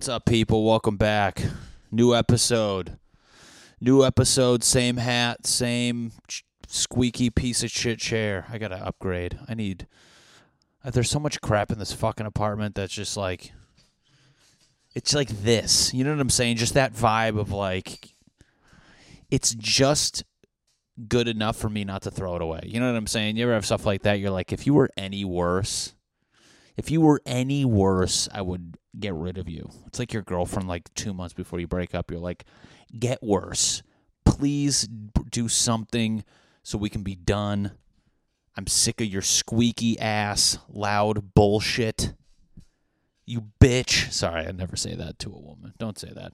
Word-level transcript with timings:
What's 0.00 0.08
up, 0.08 0.24
people? 0.24 0.64
Welcome 0.64 0.96
back. 0.96 1.42
New 1.90 2.14
episode. 2.14 2.96
New 3.82 4.02
episode, 4.02 4.64
same 4.64 4.96
hat, 4.96 5.46
same 5.46 6.12
ch- 6.26 6.42
squeaky 6.66 7.28
piece 7.28 7.62
of 7.62 7.70
shit 7.70 7.98
chair. 7.98 8.46
I 8.48 8.56
gotta 8.56 8.76
upgrade. 8.76 9.38
I 9.46 9.52
need. 9.52 9.86
uh, 10.82 10.88
There's 10.90 11.10
so 11.10 11.20
much 11.20 11.42
crap 11.42 11.70
in 11.70 11.78
this 11.78 11.92
fucking 11.92 12.24
apartment 12.24 12.76
that's 12.76 12.94
just 12.94 13.18
like. 13.18 13.52
It's 14.94 15.14
like 15.14 15.28
this. 15.28 15.92
You 15.92 16.02
know 16.04 16.12
what 16.12 16.20
I'm 16.20 16.30
saying? 16.30 16.56
Just 16.56 16.72
that 16.72 16.94
vibe 16.94 17.38
of 17.38 17.52
like. 17.52 18.14
It's 19.30 19.54
just 19.54 20.24
good 21.08 21.28
enough 21.28 21.56
for 21.56 21.68
me 21.68 21.84
not 21.84 22.00
to 22.04 22.10
throw 22.10 22.36
it 22.36 22.40
away. 22.40 22.62
You 22.64 22.80
know 22.80 22.90
what 22.90 22.96
I'm 22.96 23.06
saying? 23.06 23.36
You 23.36 23.42
ever 23.42 23.52
have 23.52 23.66
stuff 23.66 23.84
like 23.84 24.04
that? 24.04 24.18
You're 24.18 24.30
like, 24.30 24.50
if 24.50 24.66
you 24.66 24.72
were 24.72 24.88
any 24.96 25.26
worse, 25.26 25.92
if 26.76 26.90
you 26.90 27.00
were 27.00 27.20
any 27.26 27.64
worse, 27.64 28.28
I 28.32 28.42
would 28.42 28.76
get 28.98 29.14
rid 29.14 29.38
of 29.38 29.48
you. 29.48 29.70
It's 29.86 29.98
like 29.98 30.12
your 30.12 30.22
girlfriend, 30.22 30.68
like 30.68 30.92
two 30.94 31.12
months 31.12 31.34
before 31.34 31.60
you 31.60 31.66
break 31.66 31.94
up, 31.94 32.10
you're 32.10 32.20
like, 32.20 32.44
get 32.98 33.22
worse. 33.22 33.82
Please 34.24 34.88
do 35.30 35.48
something 35.48 36.24
so 36.62 36.78
we 36.78 36.90
can 36.90 37.02
be 37.02 37.14
done. 37.14 37.72
I'm 38.56 38.66
sick 38.66 39.00
of 39.00 39.06
your 39.06 39.22
squeaky 39.22 39.98
ass, 39.98 40.58
loud 40.68 41.34
bullshit. 41.34 42.14
You 43.26 43.46
bitch. 43.60 44.12
Sorry, 44.12 44.46
I 44.46 44.50
never 44.52 44.76
say 44.76 44.94
that 44.94 45.18
to 45.20 45.32
a 45.32 45.40
woman. 45.40 45.74
Don't 45.78 45.98
say 45.98 46.10
that. 46.14 46.32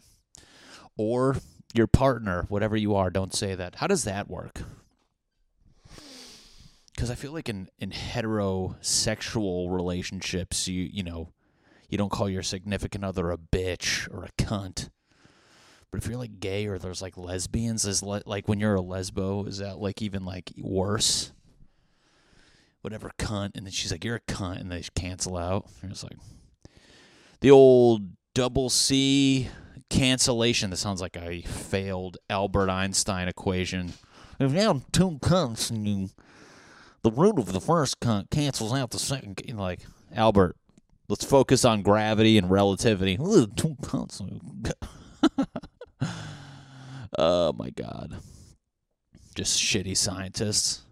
Or 0.97 1.36
your 1.75 1.86
partner, 1.86 2.47
whatever 2.48 2.77
you 2.77 2.94
are, 2.94 3.10
don't 3.10 3.34
say 3.34 3.55
that. 3.55 3.77
How 3.77 3.86
does 3.86 4.05
that 4.05 4.30
work? 4.30 4.62
Because 6.97 7.11
I 7.11 7.14
feel 7.14 7.33
like 7.33 7.50
in, 7.50 7.69
in 7.78 7.91
heterosexual 7.91 9.70
relationships, 9.70 10.66
you 10.66 10.89
you 10.91 11.03
know, 11.03 11.28
you 11.91 11.98
don't 11.98 12.11
call 12.11 12.28
your 12.28 12.42
significant 12.42 13.05
other 13.05 13.30
a 13.30 13.36
bitch 13.36 14.11
or 14.12 14.25
a 14.25 14.42
cunt. 14.42 14.88
But 15.91 16.03
if 16.03 16.08
you're 16.08 16.19
like 16.19 16.41
gay 16.41 16.66
or 16.66 16.78
there's 16.78 17.03
like 17.03 17.19
lesbians, 17.19 17.84
is 17.84 18.03
le- 18.03 18.22
like 18.25 18.48
when 18.48 18.61
you're 18.61 18.77
a 18.77 18.83
lesbo, 18.83 19.47
is 19.47 19.58
that 19.58 19.78
like 19.78 20.00
even 20.00 20.25
like 20.25 20.53
worse? 20.58 21.33
Whatever 22.80 23.10
cunt, 23.19 23.53
and 23.56 23.66
then 23.66 23.72
she's 23.72 23.92
like, 23.92 24.05
"You're 24.05 24.16
a 24.16 24.20
cunt," 24.20 24.60
and 24.60 24.72
they 24.72 24.83
cancel 24.94 25.36
out. 25.36 25.69
And 25.83 25.92
it's 25.92 26.03
like 26.03 26.19
the 27.41 27.50
old 27.50 28.08
double 28.34 28.70
C 28.70 29.48
cancellation. 29.91 30.70
That 30.70 30.77
sounds 30.77 31.03
like 31.03 31.16
a 31.16 31.42
failed 31.42 32.16
Albert 32.31 32.70
Einstein 32.70 33.28
equation. 33.28 33.92
If 34.38 34.53
you 34.53 34.60
have 34.60 34.91
two 34.92 35.19
cunts 35.19 35.70
and 35.70 35.86
you 35.86 36.10
the 37.06 37.12
root 37.12 37.38
of 37.38 37.52
the 37.52 37.60
first 37.60 38.00
cancels 38.00 38.72
out 38.72 38.90
the 38.90 38.98
second. 38.98 39.40
you 39.46 39.54
know, 39.54 39.62
Like 39.62 39.86
Albert, 40.12 40.56
let's 41.08 41.24
focus 41.24 41.64
on 41.64 41.82
gravity 41.82 42.36
and 42.36 42.50
relativity. 42.50 43.16
Oh 47.18 47.52
my 47.54 47.70
god, 47.70 48.18
just 49.34 49.58
shitty 49.58 49.96
scientists. 49.96 50.82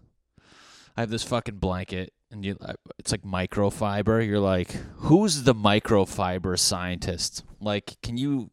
I 0.97 1.01
have 1.01 1.09
this 1.09 1.23
fucking 1.23 1.57
blanket, 1.57 2.13
and 2.31 2.43
you, 2.43 2.57
it's 2.97 3.11
like 3.11 3.21
microfiber. 3.21 4.25
You're 4.25 4.39
like, 4.39 4.71
who's 4.95 5.43
the 5.43 5.53
microfiber 5.53 6.57
scientist? 6.57 7.43
Like, 7.59 7.97
can 8.01 8.17
you? 8.17 8.49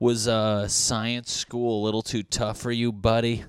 Was 0.00 0.26
uh, 0.26 0.66
science 0.66 1.30
school 1.30 1.82
a 1.82 1.84
little 1.84 2.02
too 2.02 2.22
tough 2.22 2.58
for 2.58 2.72
you, 2.72 2.90
buddy? 2.90 3.44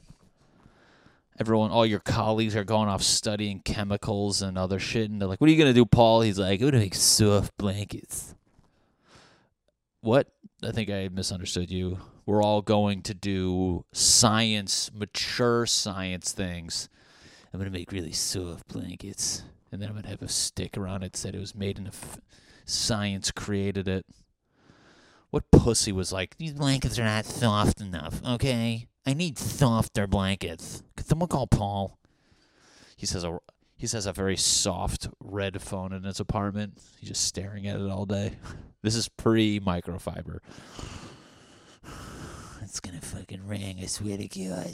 Everyone, 1.42 1.72
all 1.72 1.88
your 1.88 2.00
colleagues 2.00 2.56
are 2.56 2.64
going 2.64 2.88
off 2.88 3.02
studying 3.02 3.62
chemicals 3.62 4.44
and 4.44 4.60
other 4.60 4.78
shit. 4.78 5.10
And 5.10 5.20
they're 5.20 5.28
like, 5.28 5.42
what 5.42 5.50
are 5.50 5.52
you 5.52 5.58
going 5.58 5.74
to 5.74 5.80
do, 5.80 5.88
Paul? 5.88 6.22
He's 6.22 6.38
like, 6.38 6.62
I'm 6.62 6.70
going 6.70 6.74
to 6.74 6.80
make 6.80 6.94
soft 6.94 7.58
blankets. 7.58 8.36
What? 10.02 10.28
I 10.64 10.72
think 10.72 10.92
I 10.92 11.10
misunderstood 11.12 11.72
you. 11.72 11.98
We're 12.28 12.44
all 12.44 12.62
going 12.62 13.02
to 13.02 13.16
do 13.16 13.86
science, 13.92 14.92
mature 14.94 15.66
science 15.66 16.32
things. 16.32 16.88
I'm 17.52 17.60
going 17.60 17.72
to 17.72 17.76
make 17.76 17.92
really 17.92 18.12
soft 18.12 18.68
blankets. 18.68 19.42
And 19.72 19.82
then 19.82 19.90
I'm 19.90 19.96
going 19.96 20.04
to 20.04 20.10
have 20.10 20.22
a 20.22 20.28
stick 20.28 20.78
around 20.78 21.02
it 21.02 21.14
that 21.14 21.18
said 21.18 21.34
it 21.34 21.40
was 21.40 21.56
made 21.56 21.80
in 21.80 21.88
a 21.88 21.90
f- 21.90 22.20
science 22.66 23.32
created 23.32 23.88
it. 23.88 24.06
What 25.32 25.50
pussy 25.50 25.92
was 25.92 26.14
like, 26.14 26.38
these 26.38 26.54
blankets 26.54 27.00
are 27.00 27.04
not 27.04 27.26
soft 27.26 27.82
enough, 27.82 28.22
okay? 28.24 28.88
I 29.06 29.14
need 29.14 29.38
softer 29.38 30.08
blankets. 30.08 30.84
Could 30.96 31.08
someone 31.08 31.30
call 31.30 31.48
Paul? 31.48 31.98
He 32.96 33.06
says 33.06 33.24
a 33.24 33.40
he 33.78 33.88
says 33.88 34.06
a 34.06 34.14
very 34.14 34.38
soft 34.38 35.10
red 35.20 35.60
phone 35.60 35.92
in 35.92 36.04
his 36.04 36.20
apartment. 36.20 36.80
He's 37.00 37.10
just 37.10 37.26
staring 37.26 37.68
at 37.68 37.80
it 37.80 37.90
all 37.90 38.06
day. 38.06 38.34
This 38.84 38.96
is 38.96 39.08
pre 39.10 39.60
microfiber. 39.60 40.40
It's 42.64 42.80
gonna 42.80 43.02
fucking 43.02 43.46
ring, 43.46 43.80
I 43.82 43.86
swear 43.86 44.18
to 44.18 44.28
God. 44.28 44.72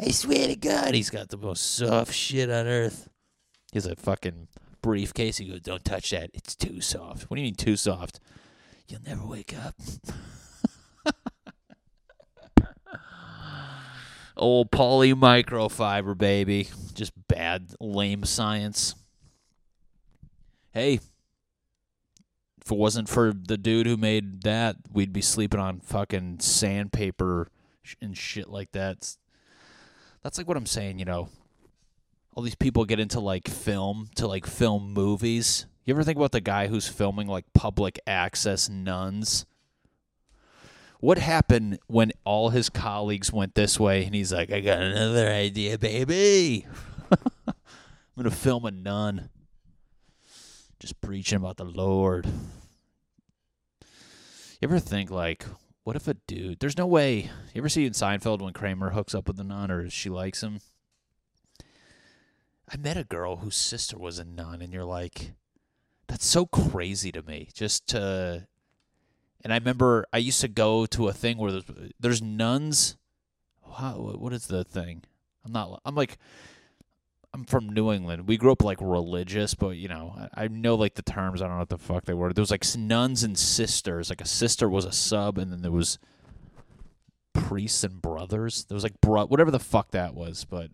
I 0.00 0.10
swear 0.10 0.46
to 0.46 0.56
God, 0.56 0.94
he's 0.94 1.10
got 1.10 1.28
the 1.28 1.36
most 1.36 1.74
soft 1.76 2.14
shit 2.14 2.50
on 2.50 2.66
earth. 2.66 3.10
He 3.72 3.76
has 3.76 3.84
a 3.86 3.94
fucking 3.94 4.48
briefcase. 4.80 5.36
He 5.36 5.46
goes, 5.46 5.60
Don't 5.60 5.84
touch 5.84 6.10
that. 6.10 6.30
It's 6.32 6.54
too 6.56 6.80
soft. 6.80 7.24
What 7.24 7.36
do 7.36 7.42
you 7.42 7.46
mean 7.46 7.54
too 7.54 7.76
soft? 7.76 8.20
You'll 8.88 9.02
never 9.02 9.26
wake 9.26 9.54
up. 9.56 9.74
Old 14.36 14.70
poly 14.70 15.14
microfiber, 15.14 16.16
baby. 16.16 16.68
Just 16.94 17.12
bad, 17.28 17.72
lame 17.80 18.24
science. 18.24 18.94
Hey, 20.72 21.00
if 22.66 22.70
it 22.70 22.76
wasn't 22.76 23.08
for 23.08 23.32
the 23.32 23.56
dude 23.56 23.86
who 23.86 23.96
made 23.96 24.42
that, 24.42 24.76
we'd 24.92 25.12
be 25.12 25.22
sleeping 25.22 25.60
on 25.60 25.80
fucking 25.80 26.40
sandpaper 26.40 27.48
and 28.02 28.16
shit 28.16 28.48
like 28.48 28.72
that. 28.72 29.16
That's 30.22 30.36
like 30.36 30.48
what 30.48 30.56
I'm 30.56 30.66
saying, 30.66 30.98
you 30.98 31.04
know. 31.04 31.28
All 32.34 32.42
these 32.42 32.56
people 32.56 32.84
get 32.84 33.00
into 33.00 33.20
like 33.20 33.48
film 33.48 34.10
to 34.16 34.26
like 34.26 34.44
film 34.44 34.92
movies. 34.92 35.66
You 35.84 35.94
ever 35.94 36.02
think 36.02 36.18
about 36.18 36.32
the 36.32 36.40
guy 36.40 36.66
who's 36.66 36.88
filming 36.88 37.28
like 37.28 37.44
public 37.54 38.00
access 38.06 38.68
nuns? 38.68 39.46
What 41.00 41.18
happened 41.18 41.78
when 41.86 42.12
all 42.24 42.50
his 42.50 42.70
colleagues 42.70 43.32
went 43.32 43.54
this 43.54 43.78
way 43.78 44.04
and 44.04 44.14
he's 44.14 44.32
like, 44.32 44.50
I 44.50 44.60
got 44.60 44.80
another 44.80 45.28
idea, 45.28 45.78
baby. 45.78 46.66
I'm 47.12 47.54
going 48.16 48.30
to 48.30 48.36
film 48.36 48.64
a 48.64 48.70
nun 48.70 49.28
just 50.80 51.00
preaching 51.00 51.36
about 51.36 51.58
the 51.58 51.64
Lord. 51.64 52.26
You 54.60 54.68
ever 54.68 54.78
think, 54.78 55.10
like, 55.10 55.44
what 55.84 55.96
if 55.96 56.08
a 56.08 56.14
dude, 56.26 56.60
there's 56.60 56.78
no 56.78 56.86
way, 56.86 57.30
you 57.52 57.58
ever 57.60 57.68
see 57.68 57.84
in 57.84 57.92
Seinfeld 57.92 58.40
when 58.40 58.54
Kramer 58.54 58.90
hooks 58.90 59.14
up 59.14 59.28
with 59.28 59.38
a 59.38 59.44
nun 59.44 59.70
or 59.70 59.90
she 59.90 60.08
likes 60.08 60.42
him? 60.42 60.60
I 62.68 62.76
met 62.76 62.96
a 62.96 63.04
girl 63.04 63.36
whose 63.36 63.54
sister 63.56 63.98
was 63.98 64.18
a 64.18 64.24
nun, 64.24 64.60
and 64.60 64.72
you're 64.72 64.84
like, 64.84 65.32
that's 66.08 66.26
so 66.26 66.46
crazy 66.46 67.12
to 67.12 67.22
me. 67.22 67.48
Just 67.54 67.86
to 67.88 68.48
and 69.42 69.52
I 69.52 69.56
remember 69.56 70.06
I 70.12 70.18
used 70.18 70.40
to 70.40 70.48
go 70.48 70.86
to 70.86 71.08
a 71.08 71.12
thing 71.12 71.38
where 71.38 71.52
there's, 71.52 71.64
there's 72.00 72.22
nuns. 72.22 72.96
Wow, 73.66 74.14
what 74.18 74.32
is 74.32 74.46
the 74.46 74.64
thing? 74.64 75.04
I'm 75.44 75.52
not. 75.52 75.80
I'm 75.84 75.94
like. 75.94 76.18
I'm 77.34 77.44
from 77.44 77.68
New 77.68 77.92
England. 77.92 78.26
We 78.26 78.38
grew 78.38 78.52
up 78.52 78.64
like 78.64 78.78
religious, 78.80 79.52
but 79.52 79.76
you 79.76 79.88
know, 79.88 80.14
I, 80.34 80.44
I 80.44 80.48
know 80.48 80.74
like 80.74 80.94
the 80.94 81.02
terms. 81.02 81.42
I 81.42 81.46
don't 81.46 81.56
know 81.56 81.58
what 81.58 81.68
the 81.68 81.76
fuck 81.76 82.06
they 82.06 82.14
were. 82.14 82.32
There 82.32 82.40
was 82.40 82.50
like 82.50 82.64
nuns 82.78 83.22
and 83.22 83.36
sisters. 83.36 84.08
Like 84.08 84.22
a 84.22 84.26
sister 84.26 84.70
was 84.70 84.86
a 84.86 84.92
sub, 84.92 85.36
and 85.36 85.52
then 85.52 85.60
there 85.60 85.70
was 85.70 85.98
priests 87.34 87.84
and 87.84 88.00
brothers. 88.00 88.64
There 88.64 88.74
was 88.74 88.84
like 88.84 88.98
bro, 89.02 89.26
whatever 89.26 89.50
the 89.50 89.58
fuck 89.58 89.90
that 89.90 90.14
was. 90.14 90.46
But 90.46 90.70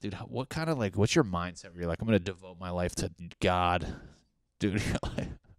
dude, 0.00 0.14
what 0.14 0.48
kind 0.48 0.70
of 0.70 0.78
like, 0.78 0.96
what's 0.96 1.14
your 1.14 1.24
mindset? 1.24 1.72
Where 1.72 1.80
you're 1.80 1.88
like, 1.88 2.00
I'm 2.00 2.06
gonna 2.06 2.18
devote 2.18 2.58
my 2.58 2.70
life 2.70 2.94
to 2.96 3.10
God, 3.40 3.86
dude. 4.58 4.82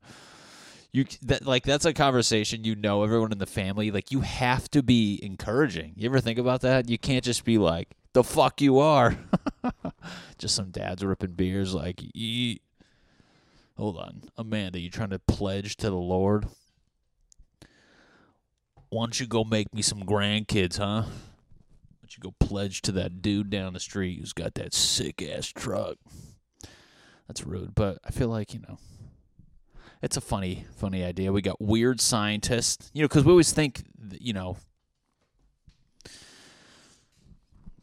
you 0.94 1.06
that 1.22 1.46
like 1.46 1.64
that's 1.64 1.86
a 1.86 1.94
conversation 1.94 2.64
you 2.66 2.76
know 2.76 3.04
everyone 3.04 3.32
in 3.32 3.38
the 3.38 3.46
family 3.46 3.92
like 3.92 4.12
you 4.12 4.22
have 4.22 4.70
to 4.72 4.84
be 4.84 5.20
encouraging. 5.24 5.94
You 5.96 6.10
ever 6.10 6.20
think 6.20 6.38
about 6.38 6.62
that? 6.62 6.90
You 6.90 6.98
can't 6.98 7.24
just 7.24 7.46
be 7.46 7.58
like 7.58 7.90
the 8.14 8.24
fuck 8.24 8.62
you 8.62 8.80
are. 8.80 9.18
Just 10.38 10.56
some 10.56 10.72
dads 10.72 11.06
ripping 11.06 11.34
beers 11.34 11.74
like 11.74 12.02
"Ye- 12.14 12.62
hold 13.78 13.98
on. 13.98 14.24
Amanda 14.38 14.80
you 14.80 14.90
trying 14.90 15.12
to 15.12 15.20
pledge 15.20 15.78
to 15.78 15.90
the 15.90 15.96
lord? 15.96 16.48
Why 18.90 19.04
don't 19.04 19.20
you 19.20 19.28
go 19.28 19.46
make 19.46 19.74
me 19.74 19.82
some 19.82 20.02
grandkids 20.02 20.78
huh? 20.78 21.04
Why 21.04 22.02
don't 22.02 22.18
you 22.18 22.22
go 22.22 22.34
pledge 22.40 22.82
to 22.82 22.92
that 22.94 23.22
dude 23.22 23.50
down 23.50 23.74
the 23.74 23.80
street 23.80 24.20
who's 24.20 24.34
got 24.34 24.56
that 24.56 24.74
sick 24.74 25.22
ass 25.22 25.48
truck? 25.48 25.96
That's 27.28 27.46
rude 27.46 27.74
but 27.76 28.00
i 28.04 28.12
feel 28.12 28.28
like 28.28 28.54
you 28.54 28.60
know 28.60 28.78
it's 30.02 30.18
a 30.18 30.22
funny, 30.22 30.66
funny 30.76 31.04
idea. 31.04 31.32
We 31.32 31.42
got 31.42 31.62
weird 31.62 32.02
scientists, 32.02 32.90
you 32.94 33.02
know, 33.02 33.08
because 33.08 33.24
we 33.24 33.32
always 33.32 33.52
think, 33.52 33.84
you 34.20 34.34
know, 34.34 34.58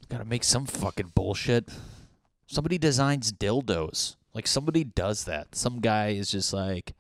got 0.09 0.19
to 0.19 0.25
make 0.25 0.45
some 0.45 0.67
fucking 0.67 1.13
bullshit. 1.15 1.69
Somebody 2.47 2.79
designs 2.79 3.33
dildos. 3.33 4.17
Like 4.35 4.47
somebody 4.47 4.85
does 4.85 5.25
that. 5.25 5.55
Some 5.55 5.81
guy 5.81 6.09
is 6.09 6.31
just 6.31 6.53
like, 6.53 6.95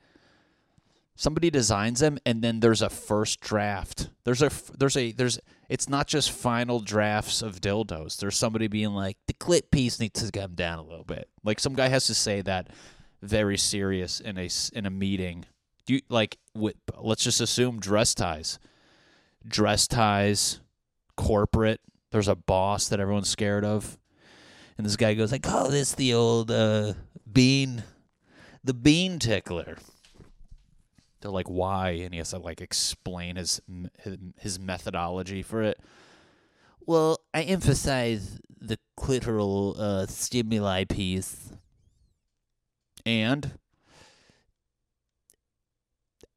Somebody 1.19 1.50
designs 1.50 1.99
them, 1.99 2.17
and 2.25 2.43
then 2.43 2.61
there's 2.61 2.81
a 2.81 2.88
first 2.88 3.41
draft. 3.41 4.09
There's 4.23 4.41
a 4.41 4.53
there's 4.79 4.97
a 4.97 5.11
there's. 5.11 5.41
It's 5.69 5.88
not 5.88 6.06
just 6.06 6.31
final 6.31 6.79
drafts 6.79 7.43
of 7.43 7.61
dildos. 7.61 8.19
There's 8.19 8.37
somebody 8.37 8.69
being 8.69 8.91
like, 8.91 9.17
the 9.26 9.32
clip 9.32 9.73
piece 9.73 9.99
needs 9.99 10.23
to 10.23 10.31
come 10.31 10.55
down 10.55 10.79
a 10.79 10.85
little 10.85 11.05
bit. 11.05 11.29
Like 11.43 11.59
some 11.59 11.75
guy 11.75 11.88
has 11.88 12.06
to 12.06 12.15
say 12.15 12.41
that 12.43 12.69
very 13.23 13.56
serious 13.56 14.20
in 14.20 14.38
a 14.38 14.49
in 14.73 14.87
a 14.87 14.91
meeting. 14.91 15.47
You 15.87 16.00
like, 16.09 16.38
with, 16.55 16.76
let's 16.99 17.25
just 17.25 17.41
assume 17.41 17.81
dress 17.81 18.15
ties, 18.15 18.59
dress 19.47 19.87
ties, 19.87 20.61
corporate. 21.17 21.81
There's 22.11 22.29
a 22.29 22.35
boss 22.35 22.88
that 22.88 23.00
everyone's 23.00 23.29
scared 23.29 23.65
of, 23.65 23.99
and 24.76 24.87
this 24.87 24.97
guy 24.97 25.15
goes, 25.15 25.32
"I 25.32 25.38
call 25.38 25.70
this 25.70 25.94
the 25.94 26.15
old 26.15 26.50
uh, 26.50 26.94
bean, 27.31 27.85
the 28.62 28.75
bean 28.75 29.19
tickler." 29.19 29.79
They're 31.20 31.31
like, 31.31 31.49
"Why?" 31.49 31.91
And 31.91 32.12
he 32.12 32.19
has 32.19 32.31
to 32.31 32.38
like 32.38 32.61
explain 32.61 33.37
his 33.37 33.61
his 34.38 34.59
methodology 34.59 35.43
for 35.43 35.62
it. 35.62 35.81
Well, 36.87 37.20
I 37.35 37.43
emphasize 37.43 38.41
the 38.61 38.79
clitoral 38.99 39.79
uh, 39.79 40.06
stimuli 40.06 40.85
piece, 40.85 41.53
and 43.08 43.52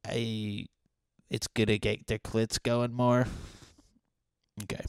I, 0.06 0.66
it's 1.28 1.46
gonna 1.46 1.76
get 1.76 2.06
their 2.06 2.18
clits 2.18 2.60
going 2.60 2.94
more. 2.94 3.26
Okay. 4.62 4.82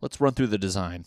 Let's 0.00 0.20
run 0.20 0.34
through 0.34 0.48
the 0.48 0.58
design. 0.58 1.04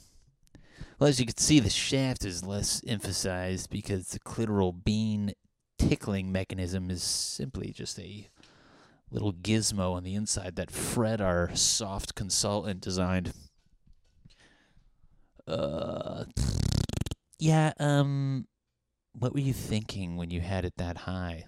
Well, 0.97 1.09
as 1.09 1.19
you 1.19 1.25
can 1.25 1.35
see, 1.35 1.59
the 1.59 1.69
shaft 1.69 2.23
is 2.23 2.45
less 2.45 2.81
emphasized 2.87 3.69
because 3.69 4.07
the 4.07 4.19
clitoral 4.19 4.73
bean 4.85 5.33
tickling 5.77 6.31
mechanism 6.31 6.89
is 6.89 7.03
simply 7.03 7.73
just 7.73 7.99
a 7.99 8.29
little 9.11 9.33
gizmo 9.33 9.93
on 9.93 10.03
the 10.03 10.15
inside 10.15 10.55
that 10.55 10.71
Fred, 10.71 11.19
our 11.19 11.53
soft 11.55 12.15
consultant, 12.15 12.79
designed. 12.79 13.33
Uh, 15.45 16.23
yeah, 17.37 17.73
um, 17.79 18.47
what 19.17 19.33
were 19.33 19.39
you 19.39 19.53
thinking 19.53 20.17
when 20.17 20.29
you 20.29 20.41
had 20.41 20.65
it 20.65 20.77
that 20.77 20.97
high? 20.99 21.45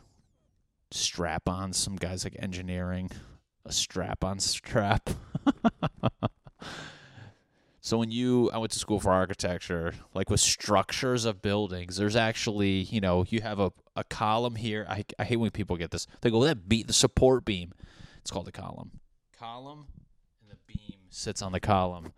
Strap 0.92 1.50
on, 1.50 1.74
some 1.74 1.96
guys 1.96 2.24
like 2.24 2.36
engineering, 2.40 3.12
a 3.66 3.72
strap 3.72 4.24
on 4.24 4.40
strap. 4.40 5.10
So 7.88 7.98
when 7.98 8.12
you, 8.12 8.52
I 8.52 8.58
went 8.58 8.74
to 8.74 8.80
school 8.80 9.00
for 9.00 9.14
architecture, 9.14 9.94
like 10.14 10.30
with 10.30 10.42
structures 10.42 11.24
of 11.24 11.42
buildings, 11.42 11.96
there's 11.96 12.18
actually, 12.18 12.82
you 12.82 13.00
know, 13.00 13.24
you 13.30 13.40
have 13.40 13.62
a, 13.62 13.72
a 13.96 14.04
column 14.04 14.56
here. 14.56 14.86
I, 14.90 15.06
I 15.18 15.24
hate 15.24 15.38
when 15.38 15.52
people 15.52 15.78
get 15.78 15.92
this. 15.92 16.06
They 16.20 16.30
go, 16.30 16.44
that 16.44 16.68
beat 16.68 16.88
the 16.88 16.94
support 16.94 17.46
beam. 17.46 17.72
It's 18.18 18.30
called 18.30 18.50
a 18.50 18.52
column. 18.52 19.00
Column, 19.40 19.86
and 20.42 20.52
the 20.52 20.58
beam 20.68 20.98
sits 21.10 21.42
on 21.42 21.54
the 21.54 21.62
column. 21.62 22.12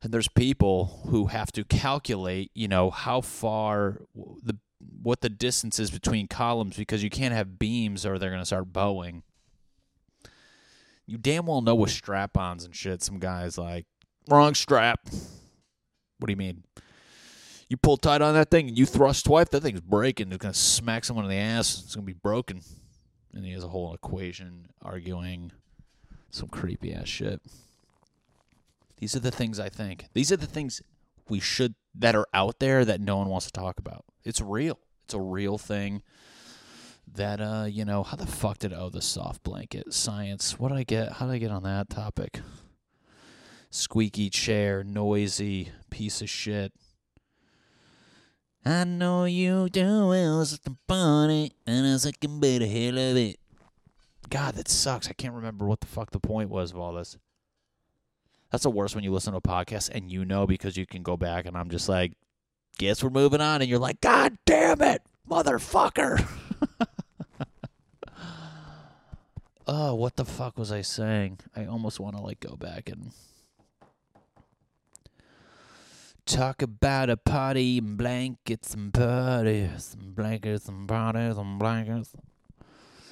And 0.00 0.12
there's 0.12 0.28
people 0.28 1.02
who 1.08 1.26
have 1.26 1.50
to 1.52 1.64
calculate, 1.64 2.50
you 2.54 2.68
know, 2.68 2.90
how 2.90 3.20
far 3.20 4.02
the 4.14 4.56
what 5.02 5.22
the 5.22 5.28
distance 5.28 5.80
is 5.80 5.90
between 5.90 6.28
columns 6.28 6.76
because 6.76 7.02
you 7.02 7.10
can't 7.10 7.34
have 7.34 7.58
beams 7.58 8.06
or 8.06 8.16
they're 8.18 8.30
going 8.30 8.40
to 8.40 8.46
start 8.46 8.72
bowing. 8.72 9.24
You 11.04 11.18
damn 11.18 11.46
well 11.46 11.62
know 11.62 11.74
with 11.74 11.90
strap-ons 11.90 12.64
and 12.64 12.76
shit. 12.76 13.02
Some 13.02 13.18
guys 13.18 13.58
like 13.58 13.86
Wrong 14.28 14.54
strap. 14.54 15.00
What 16.18 16.26
do 16.26 16.32
you 16.32 16.36
mean? 16.36 16.62
You 17.70 17.78
pull 17.78 17.96
tight 17.96 18.20
on 18.20 18.34
that 18.34 18.50
thing 18.50 18.68
and 18.68 18.78
you 18.78 18.84
thrust 18.84 19.24
twice, 19.24 19.48
that 19.50 19.62
thing's 19.62 19.80
breaking. 19.80 20.28
It's 20.28 20.36
going 20.36 20.52
to 20.52 20.58
smack 20.58 21.04
someone 21.04 21.24
in 21.24 21.30
the 21.30 21.36
ass. 21.36 21.82
It's 21.84 21.94
going 21.94 22.06
to 22.06 22.12
be 22.12 22.18
broken. 22.18 22.60
And 23.32 23.44
he 23.44 23.52
has 23.52 23.64
a 23.64 23.68
whole 23.68 23.94
equation 23.94 24.68
arguing 24.82 25.52
some 26.30 26.48
creepy 26.48 26.92
ass 26.92 27.08
shit. 27.08 27.40
These 28.98 29.16
are 29.16 29.20
the 29.20 29.30
things 29.30 29.58
I 29.58 29.68
think. 29.68 30.06
These 30.14 30.32
are 30.32 30.36
the 30.36 30.46
things 30.46 30.82
we 31.28 31.40
should, 31.40 31.74
that 31.94 32.14
are 32.14 32.26
out 32.32 32.58
there 32.58 32.84
that 32.84 33.00
no 33.00 33.16
one 33.16 33.28
wants 33.28 33.46
to 33.46 33.52
talk 33.52 33.78
about. 33.78 34.04
It's 34.24 34.40
real. 34.40 34.78
It's 35.04 35.14
a 35.14 35.20
real 35.20 35.58
thing 35.58 36.02
that, 37.14 37.40
uh, 37.40 37.66
you 37.68 37.84
know, 37.84 38.02
how 38.02 38.16
the 38.16 38.26
fuck 38.26 38.58
did, 38.58 38.72
oh, 38.72 38.90
the 38.90 39.02
soft 39.02 39.42
blanket 39.42 39.92
science. 39.92 40.58
What 40.58 40.68
did 40.68 40.78
I 40.78 40.84
get? 40.84 41.12
How 41.14 41.26
did 41.26 41.32
I 41.32 41.38
get 41.38 41.50
on 41.50 41.62
that 41.62 41.88
topic? 41.88 42.40
squeaky 43.70 44.30
chair, 44.30 44.82
noisy 44.84 45.70
piece 45.90 46.22
of 46.22 46.30
shit. 46.30 46.72
I 48.64 48.84
know 48.84 49.24
you 49.24 49.68
do 49.68 50.08
well, 50.08 50.42
it's 50.42 50.58
the 50.58 50.76
bunny, 50.86 51.52
and 51.66 51.86
I 51.86 52.12
can 52.20 52.40
be 52.40 52.58
the 52.58 52.66
hell 52.66 52.98
of 52.98 53.16
it. 53.16 53.38
God, 54.28 54.54
that 54.56 54.68
sucks. 54.68 55.08
I 55.08 55.12
can't 55.12 55.34
remember 55.34 55.66
what 55.66 55.80
the 55.80 55.86
fuck 55.86 56.10
the 56.10 56.20
point 56.20 56.50
was 56.50 56.72
of 56.72 56.78
all 56.78 56.92
this. 56.94 57.16
That's 58.50 58.62
the 58.62 58.70
worst 58.70 58.94
when 58.94 59.04
you 59.04 59.12
listen 59.12 59.32
to 59.32 59.38
a 59.38 59.42
podcast 59.42 59.90
and 59.92 60.10
you 60.10 60.24
know 60.24 60.46
because 60.46 60.76
you 60.76 60.86
can 60.86 61.02
go 61.02 61.16
back 61.16 61.46
and 61.46 61.56
I'm 61.56 61.70
just 61.70 61.88
like, 61.88 62.12
guess 62.78 63.02
we're 63.02 63.10
moving 63.10 63.40
on, 63.40 63.60
and 63.60 63.68
you're 63.68 63.78
like, 63.78 64.00
God 64.00 64.38
damn 64.46 64.80
it, 64.80 65.02
motherfucker. 65.28 66.26
oh, 69.66 69.94
what 69.94 70.16
the 70.16 70.24
fuck 70.24 70.58
was 70.58 70.72
I 70.72 70.82
saying? 70.82 71.40
I 71.54 71.66
almost 71.66 72.00
want 72.00 72.16
to 72.16 72.22
like 72.22 72.40
go 72.40 72.56
back 72.56 72.88
and 72.88 73.12
Talk 76.28 76.60
about 76.60 77.08
a 77.08 77.16
party 77.16 77.78
and 77.78 77.96
blankets 77.96 78.74
and 78.74 78.92
parties 78.92 79.96
and 79.98 80.14
blankets 80.14 80.68
and 80.68 80.86
parties 80.86 81.38
and 81.38 81.58
blankets. 81.58 82.12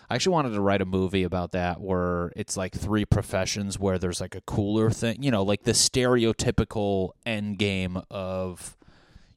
I 0.08 0.14
actually 0.14 0.32
wanted 0.32 0.52
to 0.52 0.60
write 0.60 0.82
a 0.82 0.86
movie 0.86 1.24
about 1.24 1.52
that 1.52 1.80
where 1.80 2.32
it's 2.36 2.56
like 2.56 2.74
three 2.74 3.04
professions 3.04 3.78
where 3.78 3.98
there's 3.98 4.20
like 4.20 4.34
a 4.34 4.40
cooler 4.42 4.90
thing, 4.90 5.22
you 5.22 5.30
know, 5.30 5.42
like 5.42 5.64
the 5.64 5.72
stereotypical 5.72 7.10
end 7.24 7.58
game 7.58 8.00
of 8.10 8.76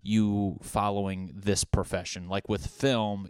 you 0.04 0.60
following 0.62 1.32
this 1.36 1.64
profession. 1.64 2.30
Like 2.30 2.48
with 2.48 2.68
film, 2.68 3.30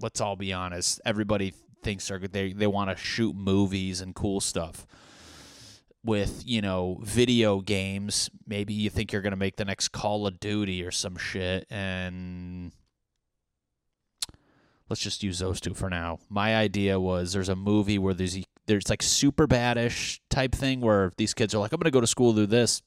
let's 0.00 0.20
all 0.20 0.36
be 0.36 0.52
honest, 0.52 1.00
everybody 1.04 1.54
thinks 1.82 2.08
they're 2.08 2.18
they 2.18 2.52
they 2.52 2.66
want 2.66 2.90
to 2.90 2.96
shoot 2.96 3.34
movies 3.34 4.00
and 4.00 4.14
cool 4.14 4.40
stuff 4.40 4.86
with 6.04 6.42
you 6.46 6.60
know 6.60 6.98
video 7.02 7.60
games 7.60 8.30
maybe 8.46 8.72
you 8.72 8.90
think 8.90 9.12
you're 9.12 9.22
going 9.22 9.32
to 9.32 9.36
make 9.36 9.56
the 9.56 9.64
next 9.64 9.88
call 9.88 10.26
of 10.26 10.40
duty 10.40 10.82
or 10.82 10.90
some 10.90 11.16
shit 11.16 11.66
and 11.70 12.72
let's 14.88 15.02
just 15.02 15.22
use 15.22 15.38
those 15.38 15.60
two 15.60 15.74
for 15.74 15.90
now 15.90 16.18
my 16.28 16.56
idea 16.56 16.98
was 16.98 17.32
there's 17.32 17.48
a 17.48 17.56
movie 17.56 17.98
where 17.98 18.14
there's 18.14 18.38
there's 18.66 18.88
like 18.88 19.02
super 19.02 19.46
badish 19.46 20.20
type 20.30 20.54
thing 20.54 20.80
where 20.80 21.12
these 21.16 21.34
kids 21.34 21.54
are 21.54 21.58
like 21.58 21.72
i'm 21.72 21.80
to 21.80 21.90
go 21.90 22.00
to 22.00 22.06
school 22.06 22.32
do 22.32 22.46
this 22.46 22.82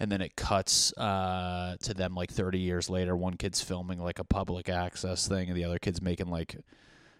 and 0.00 0.10
then 0.10 0.20
it 0.20 0.34
cuts 0.34 0.92
uh, 0.94 1.76
to 1.80 1.94
them 1.94 2.16
like 2.16 2.30
30 2.30 2.58
years 2.58 2.90
later 2.90 3.16
one 3.16 3.34
kid's 3.34 3.60
filming 3.60 4.00
like 4.00 4.18
a 4.18 4.24
public 4.24 4.68
access 4.68 5.28
thing 5.28 5.48
and 5.48 5.56
the 5.56 5.64
other 5.64 5.78
kid's 5.78 6.02
making 6.02 6.26
like 6.28 6.56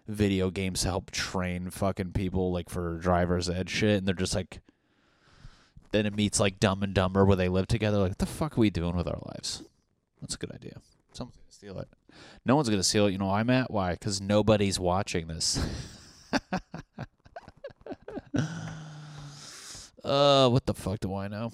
video 0.07 0.51
games 0.51 0.81
to 0.81 0.87
help 0.87 1.11
train 1.11 1.69
fucking 1.69 2.11
people 2.11 2.51
like 2.51 2.69
for 2.69 2.97
driver's 2.97 3.49
ed 3.49 3.69
shit, 3.69 3.97
and 3.97 4.07
they're 4.07 4.15
just 4.15 4.35
like. 4.35 4.59
Then 5.91 6.05
it 6.05 6.15
meets 6.15 6.41
like 6.41 6.59
Dumb 6.59 6.83
and 6.83 6.93
Dumber 6.93 7.23
where 7.23 7.37
they 7.37 7.47
live 7.47 7.67
together. 7.67 7.99
Like, 7.99 8.11
what 8.11 8.17
the 8.17 8.25
fuck 8.25 8.57
are 8.57 8.61
we 8.61 8.69
doing 8.69 8.97
with 8.97 9.07
our 9.07 9.19
lives? 9.27 9.63
That's 10.19 10.35
a 10.35 10.37
good 10.37 10.51
idea. 10.51 10.81
Someone's 11.13 11.37
gonna 11.37 11.51
steal 11.51 11.79
it. 11.79 11.87
No 12.45 12.55
one's 12.55 12.69
gonna 12.69 12.83
see 12.83 13.03
it. 13.03 13.11
You 13.11 13.17
know 13.17 13.31
I'm 13.31 13.49
at? 13.49 13.71
Why? 13.71 13.93
Because 13.93 14.21
nobody's 14.21 14.79
watching 14.79 15.27
this. 15.27 15.57
uh, 20.03 20.49
what 20.49 20.65
the 20.65 20.73
fuck 20.73 20.99
do 20.99 21.15
I 21.15 21.27
know? 21.27 21.51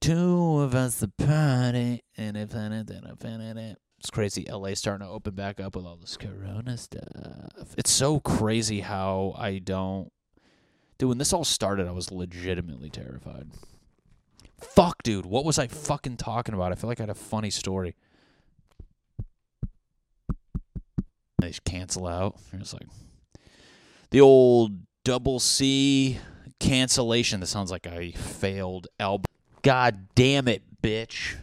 Two 0.00 0.60
of 0.60 0.74
us 0.74 1.02
a 1.02 1.08
party, 1.08 2.02
and 2.16 2.36
if 2.36 2.54
I 2.54 2.82
did, 2.84 3.04
I. 3.06 3.74
It's 3.98 4.10
crazy. 4.10 4.44
LA 4.50 4.74
starting 4.74 5.06
to 5.06 5.10
open 5.10 5.34
back 5.34 5.60
up 5.60 5.76
with 5.76 5.86
all 5.86 5.96
this 5.96 6.18
corona 6.18 6.76
stuff. 6.76 7.74
It's 7.78 7.90
so 7.90 8.20
crazy 8.20 8.80
how 8.80 9.34
I 9.38 9.60
don't. 9.60 10.12
Dude, 10.98 11.08
when 11.08 11.16
this 11.16 11.32
all 11.32 11.42
started, 11.44 11.88
I 11.88 11.92
was 11.92 12.10
legitimately 12.10 12.90
terrified. 12.90 13.48
Fuck, 14.64 15.02
dude. 15.02 15.26
What 15.26 15.44
was 15.44 15.58
I 15.58 15.66
fucking 15.66 16.16
talking 16.16 16.54
about? 16.54 16.72
I 16.72 16.74
feel 16.74 16.88
like 16.88 17.00
I 17.00 17.04
had 17.04 17.10
a 17.10 17.14
funny 17.14 17.50
story. 17.50 17.94
They 21.40 21.52
cancel 21.64 22.06
out. 22.06 22.36
It's 22.52 22.72
like 22.72 22.88
the 24.10 24.20
old 24.20 24.72
double 25.04 25.38
C 25.38 26.18
cancellation. 26.58 27.40
That 27.40 27.46
sounds 27.46 27.70
like 27.70 27.86
a 27.86 28.12
failed 28.12 28.88
album. 28.98 29.26
God 29.62 30.08
damn 30.14 30.48
it, 30.48 30.62
bitch 30.82 31.32
You 31.32 31.38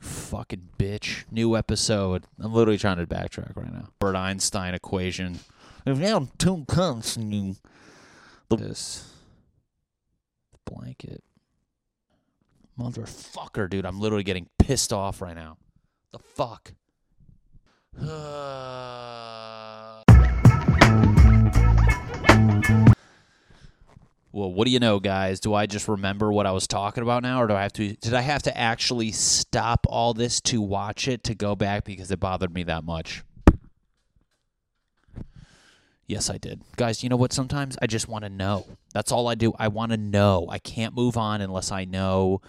fucking 0.00 0.70
bitch. 0.78 1.24
New 1.30 1.56
episode. 1.56 2.24
I'm 2.40 2.52
literally 2.52 2.78
trying 2.78 2.96
to 2.96 3.06
backtrack 3.06 3.56
right 3.56 3.72
now. 3.72 3.88
Bert 3.98 4.16
Einstein 4.16 4.74
equation. 4.74 5.38
If 5.86 5.98
now 5.98 6.28
two 6.38 6.64
comes 6.66 7.16
you 7.16 7.56
this 8.50 9.12
blanket. 10.64 11.22
Motherfucker, 12.78 13.68
dude. 13.68 13.84
I'm 13.84 14.00
literally 14.00 14.24
getting 14.24 14.48
pissed 14.58 14.92
off 14.92 15.20
right 15.20 15.36
now. 15.36 15.58
The 16.12 16.18
fuck? 16.18 16.72
Well, 24.34 24.50
what 24.50 24.64
do 24.64 24.70
you 24.70 24.80
know, 24.80 24.98
guys? 24.98 25.40
Do 25.40 25.52
I 25.52 25.66
just 25.66 25.88
remember 25.88 26.32
what 26.32 26.46
I 26.46 26.52
was 26.52 26.66
talking 26.66 27.02
about 27.02 27.22
now, 27.22 27.42
or 27.42 27.46
do 27.46 27.54
I 27.54 27.62
have 27.62 27.72
to? 27.74 27.94
Did 27.96 28.14
I 28.14 28.22
have 28.22 28.42
to 28.44 28.58
actually 28.58 29.12
stop 29.12 29.86
all 29.90 30.14
this 30.14 30.40
to 30.42 30.62
watch 30.62 31.06
it 31.06 31.22
to 31.24 31.34
go 31.34 31.54
back 31.54 31.84
because 31.84 32.10
it 32.10 32.18
bothered 32.18 32.54
me 32.54 32.62
that 32.62 32.82
much? 32.82 33.22
Yes, 36.12 36.28
I 36.28 36.36
did. 36.36 36.60
Guys, 36.76 37.02
you 37.02 37.08
know 37.08 37.16
what? 37.16 37.32
Sometimes 37.32 37.78
I 37.80 37.86
just 37.86 38.06
want 38.06 38.24
to 38.24 38.28
know. 38.28 38.66
That's 38.92 39.10
all 39.10 39.28
I 39.28 39.34
do. 39.34 39.54
I 39.58 39.68
want 39.68 39.92
to 39.92 39.96
know. 39.96 40.46
I 40.50 40.58
can't 40.58 40.94
move 40.94 41.16
on 41.16 41.40
unless 41.40 41.72
I 41.72 41.86
know. 41.86 42.42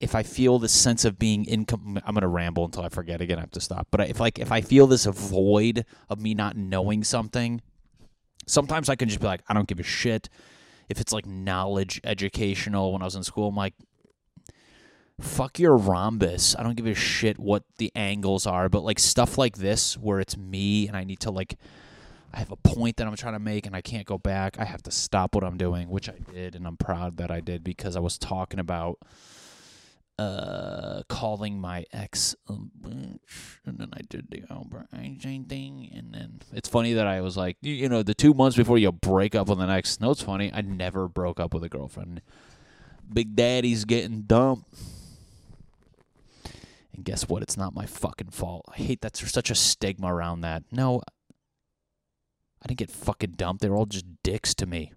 If 0.00 0.16
I 0.16 0.24
feel 0.24 0.58
this 0.58 0.72
sense 0.72 1.04
of 1.04 1.16
being 1.16 1.44
income, 1.44 2.00
I'm 2.04 2.14
gonna 2.14 2.26
ramble 2.26 2.64
until 2.64 2.82
I 2.82 2.88
forget 2.88 3.20
again. 3.20 3.38
I 3.38 3.42
have 3.42 3.52
to 3.52 3.60
stop. 3.60 3.86
But 3.92 4.10
if 4.10 4.18
like 4.18 4.40
if 4.40 4.50
I 4.50 4.60
feel 4.60 4.88
this 4.88 5.04
void 5.04 5.86
of 6.10 6.20
me 6.20 6.34
not 6.34 6.56
knowing 6.56 7.04
something, 7.04 7.62
sometimes 8.48 8.88
I 8.88 8.96
can 8.96 9.08
just 9.08 9.20
be 9.20 9.26
like, 9.26 9.42
I 9.48 9.54
don't 9.54 9.68
give 9.68 9.78
a 9.78 9.84
shit 9.84 10.28
if 10.88 11.00
it's 11.00 11.12
like 11.12 11.26
knowledge 11.26 12.00
educational 12.02 12.92
when 12.92 13.02
I 13.02 13.04
was 13.04 13.14
in 13.14 13.22
school, 13.22 13.48
I'm 13.48 13.56
like, 13.56 13.74
fuck 15.20 15.60
your 15.60 15.76
rhombus. 15.76 16.56
I 16.58 16.64
don't 16.64 16.76
give 16.76 16.86
a 16.86 16.94
shit 16.94 17.38
what 17.38 17.62
the 17.78 17.92
angles 17.94 18.46
are, 18.46 18.68
but 18.68 18.82
like 18.82 18.98
stuff 18.98 19.38
like 19.38 19.58
this 19.58 19.96
where 19.96 20.18
it's 20.18 20.36
me 20.36 20.88
and 20.88 20.96
I 20.96 21.04
need 21.04 21.20
to 21.20 21.30
like 21.30 21.56
I 22.32 22.38
have 22.38 22.50
a 22.50 22.56
point 22.56 22.96
that 22.96 23.06
I'm 23.06 23.16
trying 23.16 23.34
to 23.34 23.38
make 23.38 23.66
and 23.66 23.74
I 23.74 23.80
can't 23.80 24.06
go 24.06 24.18
back. 24.18 24.58
I 24.58 24.64
have 24.64 24.82
to 24.84 24.90
stop 24.90 25.34
what 25.34 25.44
I'm 25.44 25.56
doing, 25.56 25.88
which 25.88 26.08
I 26.08 26.16
did 26.32 26.54
and 26.54 26.66
I'm 26.66 26.76
proud 26.76 27.16
that 27.18 27.30
I 27.30 27.40
did 27.40 27.64
because 27.64 27.96
I 27.96 28.00
was 28.00 28.18
talking 28.18 28.60
about 28.60 28.98
uh 30.18 31.02
calling 31.10 31.60
my 31.60 31.84
ex 31.92 32.34
um, 32.48 32.70
and 33.66 33.78
then 33.78 33.90
I 33.92 34.00
did 34.08 34.30
the 34.30 34.44
Albert 34.50 34.86
Einstein 34.90 35.44
thing 35.44 35.90
and 35.94 36.14
then 36.14 36.40
it's 36.54 36.70
funny 36.70 36.94
that 36.94 37.06
I 37.06 37.20
was 37.20 37.36
like 37.36 37.58
you 37.60 37.86
know 37.90 38.02
the 38.02 38.14
2 38.14 38.32
months 38.32 38.56
before 38.56 38.78
you 38.78 38.90
break 38.92 39.34
up 39.34 39.48
with 39.48 39.60
an 39.60 39.68
ex 39.68 40.00
no 40.00 40.12
it's 40.12 40.22
funny 40.22 40.50
I 40.54 40.62
never 40.62 41.06
broke 41.06 41.38
up 41.38 41.52
with 41.52 41.64
a 41.64 41.68
girlfriend. 41.68 42.22
Big 43.12 43.36
Daddy's 43.36 43.84
getting 43.84 44.22
dumped. 44.22 44.64
And 46.94 47.04
guess 47.04 47.28
what? 47.28 47.42
It's 47.42 47.56
not 47.56 47.74
my 47.74 47.86
fucking 47.86 48.30
fault. 48.30 48.64
I 48.72 48.76
hate 48.76 49.02
that 49.02 49.14
there's 49.14 49.32
such 49.32 49.50
a 49.50 49.54
stigma 49.54 50.12
around 50.12 50.40
that. 50.40 50.64
No 50.72 51.02
I 52.62 52.68
didn't 52.68 52.78
get 52.78 52.90
fucking 52.90 53.32
dumped 53.32 53.62
they 53.62 53.68
were 53.68 53.76
all 53.76 53.86
just 53.86 54.06
dicks 54.22 54.54
to 54.54 54.66
me 54.66 54.92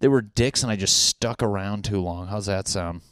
they 0.00 0.08
were 0.08 0.22
dicks 0.22 0.62
and 0.62 0.72
I 0.72 0.76
just 0.76 1.04
stuck 1.04 1.42
around 1.42 1.84
too 1.84 2.00
long 2.00 2.28
how's 2.28 2.46
that 2.46 2.68
sound 2.68 3.02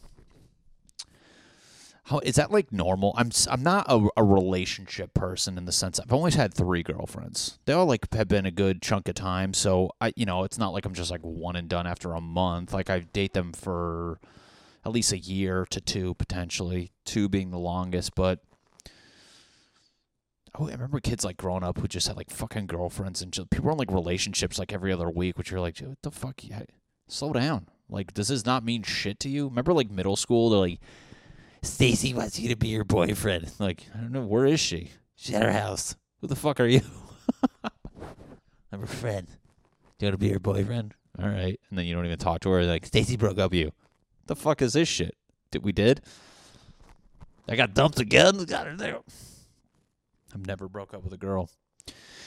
how 2.11 2.19
is 2.19 2.35
that 2.35 2.51
like 2.51 2.73
normal? 2.73 3.15
I'm 3.17 3.31
I'm 3.49 3.63
not 3.63 3.87
a, 3.89 4.09
a 4.17 4.25
relationship 4.25 5.15
person 5.15 5.57
in 5.57 5.65
the 5.65 5.71
sense 5.71 6.01
I've 6.01 6.13
always 6.13 6.35
had 6.35 6.53
three 6.53 6.83
girlfriends. 6.83 7.61
They 7.67 7.73
all 7.73 7.87
like 7.87 8.13
have 8.15 8.27
been 8.27 8.47
a 8.47 8.51
good 8.51 8.83
chunk 8.83 9.07
of 9.07 9.15
time, 9.15 9.55
so 9.55 9.93
I 10.01 10.13
you 10.17 10.27
know 10.27 10.43
it's 10.43 10.59
not 10.59 10.73
like 10.73 10.85
I'm 10.85 10.93
just 10.93 11.13
like 11.13 11.21
one 11.21 11.55
and 11.55 11.69
done 11.69 11.87
after 11.87 12.13
a 12.13 12.21
month. 12.21 12.73
Like 12.73 12.91
I 12.91 12.99
date 12.99 13.33
them 13.33 13.53
for 13.53 14.19
at 14.85 14.91
least 14.91 15.13
a 15.13 15.19
year 15.19 15.65
to 15.71 15.81
two 15.81 16.15
potentially, 16.15 16.91
two 17.05 17.29
being 17.29 17.53
the 17.53 17.61
longest. 17.61 18.17
But 18.17 18.41
Oh, 20.59 20.69
I 20.69 20.73
remember 20.73 21.00
kids 21.00 21.25
like 21.25 21.37
growing 21.37 21.62
up 21.62 21.78
who 21.78 21.87
just 21.87 22.09
had 22.09 22.16
like 22.16 22.30
fucking 22.30 22.66
girlfriends 22.66 23.23
and 23.23 23.33
just, 23.33 23.50
people 23.50 23.66
were 23.66 23.73
in 23.73 23.78
like 23.78 23.90
relationships 23.90 24.59
like 24.59 24.73
every 24.73 24.92
other 24.92 25.09
week, 25.09 25.38
which 25.38 25.50
you're 25.50 25.61
like, 25.61 25.78
what 25.78 26.02
the 26.02 26.11
fuck? 26.11 26.42
Yeah, 26.42 26.62
slow 27.09 27.33
down. 27.33 27.69
Like, 27.88 28.12
does 28.14 28.28
this 28.28 28.45
not 28.45 28.64
mean 28.64 28.83
shit 28.83 29.21
to 29.21 29.28
you? 29.28 29.49
Remember 29.49 29.73
like 29.73 29.90
middle 29.90 30.16
school? 30.16 30.50
They're 30.50 30.61
like 30.61 30.80
Stacy 31.62 32.14
wants 32.14 32.38
you 32.38 32.49
to 32.49 32.57
be 32.57 32.69
your 32.69 32.85
boyfriend. 32.85 33.50
Like, 33.59 33.87
I 33.95 33.99
don't 33.99 34.12
know, 34.12 34.25
where 34.25 34.47
is 34.47 34.61
she? 34.61 34.90
She's 35.16 35.35
at 35.35 35.42
her 35.42 35.52
house. 35.52 35.95
Who 36.21 36.26
the 36.26 36.37
fuck 36.37 36.61
are 36.61 36.66
you? 36.66 36.80
I'm 38.73 38.80
her 38.80 38.87
friend. 38.87 39.26
Do 39.99 40.07
you 40.07 40.11
want 40.11 40.21
to 40.21 40.26
be 40.26 40.33
her 40.33 40.38
boyfriend? 40.38 40.95
All 41.19 41.28
right. 41.28 41.61
And 41.69 41.78
then 41.78 41.87
you 41.87 41.95
don't 41.95 42.07
even 42.07 42.19
talk 42.19 42.40
to 42.40 42.50
her. 42.50 42.64
Like, 42.64 42.87
Stacy 42.87 43.16
broke 43.16 43.38
up 43.38 43.52
you. 43.52 43.73
The 44.26 44.37
fuck 44.37 44.62
is 44.62 44.73
this 44.73 44.88
shit? 44.88 45.14
Did 45.50 45.64
we 45.64 45.73
did? 45.73 46.00
I 47.49 47.57
got 47.57 47.75
dumped 47.75 47.99
again. 47.99 48.45
Got 48.45 48.66
her 48.66 48.76
there. 48.76 48.99
I've 50.33 50.41
hmm. 50.41 50.47
never 50.47 50.69
broke 50.69 50.95
up 50.95 51.03
with 51.03 51.13
a 51.13 51.19
girl. 51.19 51.51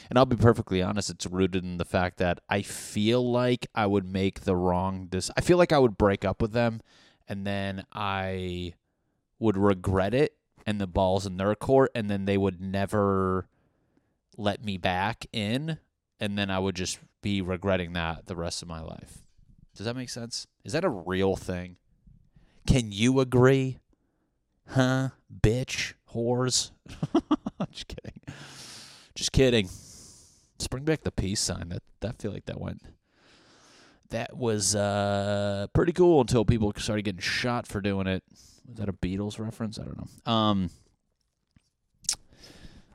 And 0.10 0.20
I'll 0.20 0.26
be 0.26 0.36
perfectly 0.36 0.82
honest, 0.82 1.10
it's 1.10 1.26
rooted 1.26 1.64
in 1.64 1.78
the 1.78 1.86
fact 1.86 2.18
that 2.18 2.40
I 2.50 2.62
feel 2.62 3.32
like 3.32 3.68
I 3.74 3.86
would 3.86 4.06
make 4.06 4.42
the 4.42 4.56
wrong 4.56 5.08
dis 5.10 5.32
I 5.38 5.42
feel 5.42 5.58
like 5.58 5.72
I 5.72 5.80
would 5.80 5.98
break 5.98 6.26
up 6.26 6.42
with 6.42 6.52
them 6.52 6.82
and 7.28 7.48
then 7.48 7.86
I 7.94 8.74
would 9.40 9.58
regret 9.58 10.14
it 10.14 10.36
and 10.66 10.80
the 10.80 10.88
ball's 10.88 11.26
in 11.26 11.38
their 11.38 11.56
court 11.56 11.92
and 11.96 12.10
then 12.10 12.26
they 12.26 12.38
would 12.38 12.60
never 12.60 13.48
let 14.38 14.64
me 14.64 14.78
back 14.78 15.26
in 15.32 15.78
and 16.20 16.38
then 16.38 16.50
I 16.50 16.60
would 16.60 16.76
just 16.76 17.00
be 17.22 17.42
regretting 17.42 17.94
that 17.94 18.28
the 18.28 18.36
rest 18.36 18.62
of 18.62 18.68
my 18.68 18.82
life. 18.82 19.24
Does 19.76 19.86
that 19.86 19.96
make 19.96 20.10
sense? 20.10 20.48
Is 20.64 20.74
that 20.74 20.84
a 20.84 20.90
real 20.90 21.36
thing? 21.36 21.78
Can 22.68 22.92
you 22.92 23.20
agree? 23.20 23.80
Huh? 24.70 25.10
Bitch, 25.42 25.94
whores. 26.14 26.72
just 27.72 27.88
kidding. 27.88 28.22
Just 29.16 29.32
kidding. 29.32 29.66
Let's 29.66 30.68
bring 30.70 30.84
back 30.84 31.04
the 31.04 31.12
peace 31.12 31.40
sign. 31.40 31.70
That 31.70 31.84
that 32.02 32.22
feel 32.22 32.32
like 32.32 32.46
that 32.46 32.60
went 32.60 32.82
that 34.14 34.38
was 34.38 34.76
uh, 34.76 35.68
pretty 35.74 35.92
cool 35.92 36.22
until 36.22 36.46
people 36.46 36.72
started 36.78 37.02
getting 37.02 37.20
shot 37.20 37.68
for 37.68 37.82
doing 37.82 38.08
it. 38.08 38.24
Was 38.68 38.78
that 38.78 38.88
a 38.88 38.94
Beatles 38.94 39.40
reference? 39.40 39.78
I 39.78 39.84
don't 39.84 39.98
know. 39.98 40.32
Um, 40.32 40.70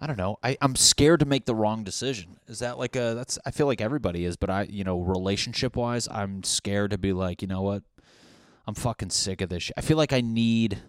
I 0.00 0.06
don't 0.06 0.16
know. 0.16 0.38
I, 0.42 0.56
I'm 0.62 0.76
scared 0.76 1.20
to 1.20 1.26
make 1.26 1.44
the 1.44 1.56
wrong 1.56 1.82
decision. 1.82 2.38
Is 2.46 2.60
that 2.60 2.78
like 2.78 2.94
a 2.96 3.14
that's 3.14 3.38
I 3.44 3.50
feel 3.50 3.66
like 3.66 3.80
everybody 3.80 4.24
is, 4.24 4.36
but 4.36 4.48
I 4.48 4.62
you 4.62 4.84
know, 4.84 5.00
relationship 5.00 5.76
wise, 5.76 6.08
I'm 6.08 6.44
scared 6.44 6.92
to 6.92 6.98
be 6.98 7.12
like, 7.12 7.42
you 7.42 7.48
know 7.48 7.62
what? 7.62 7.82
I'm 8.66 8.74
fucking 8.74 9.10
sick 9.10 9.40
of 9.40 9.48
this 9.48 9.64
shit. 9.64 9.74
I 9.76 9.80
feel 9.80 9.96
like 9.96 10.12
I 10.12 10.20
need 10.20 10.80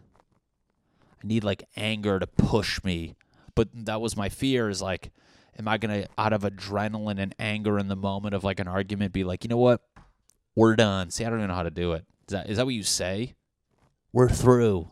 I 1.23 1.27
need 1.27 1.43
like 1.43 1.63
anger 1.75 2.19
to 2.19 2.27
push 2.27 2.83
me. 2.83 3.15
But 3.59 3.67
that 3.87 3.99
was 3.99 4.15
my 4.15 4.29
fear 4.29 4.69
is 4.69 4.81
like 4.81 5.11
am 5.57 5.67
I 5.67 5.77
gonna 5.77 6.05
out 6.17 6.31
of 6.31 6.43
adrenaline 6.43 7.19
and 7.19 7.35
anger 7.37 7.77
in 7.77 7.89
the 7.89 7.95
moment 7.97 8.33
of 8.33 8.45
like 8.45 8.61
an 8.61 8.69
argument 8.69 9.11
be 9.11 9.25
like, 9.25 9.43
you 9.43 9.49
know 9.49 9.57
what? 9.57 9.81
We're 10.55 10.77
done. 10.77 11.11
See, 11.11 11.25
I 11.25 11.29
don't 11.29 11.39
even 11.39 11.49
know 11.49 11.55
how 11.55 11.63
to 11.63 11.69
do 11.69 11.91
it. 11.91 12.05
Is 12.29 12.31
that 12.31 12.49
is 12.49 12.55
that 12.55 12.65
what 12.65 12.73
you 12.73 12.83
say? 12.83 13.35
We're 14.13 14.29
through. 14.29 14.91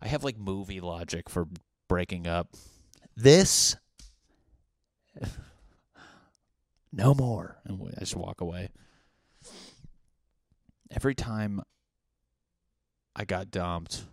I 0.00 0.08
have 0.08 0.24
like 0.24 0.38
movie 0.38 0.80
logic 0.80 1.28
for 1.28 1.46
breaking 1.86 2.26
up. 2.26 2.48
This 3.14 3.76
no 6.94 7.12
more. 7.12 7.58
And 7.66 7.92
I 7.94 8.00
just 8.00 8.16
walk 8.16 8.40
away. 8.40 8.70
Every 10.90 11.14
time 11.14 11.60
I 13.14 13.26
got 13.26 13.50
dumped, 13.50 14.04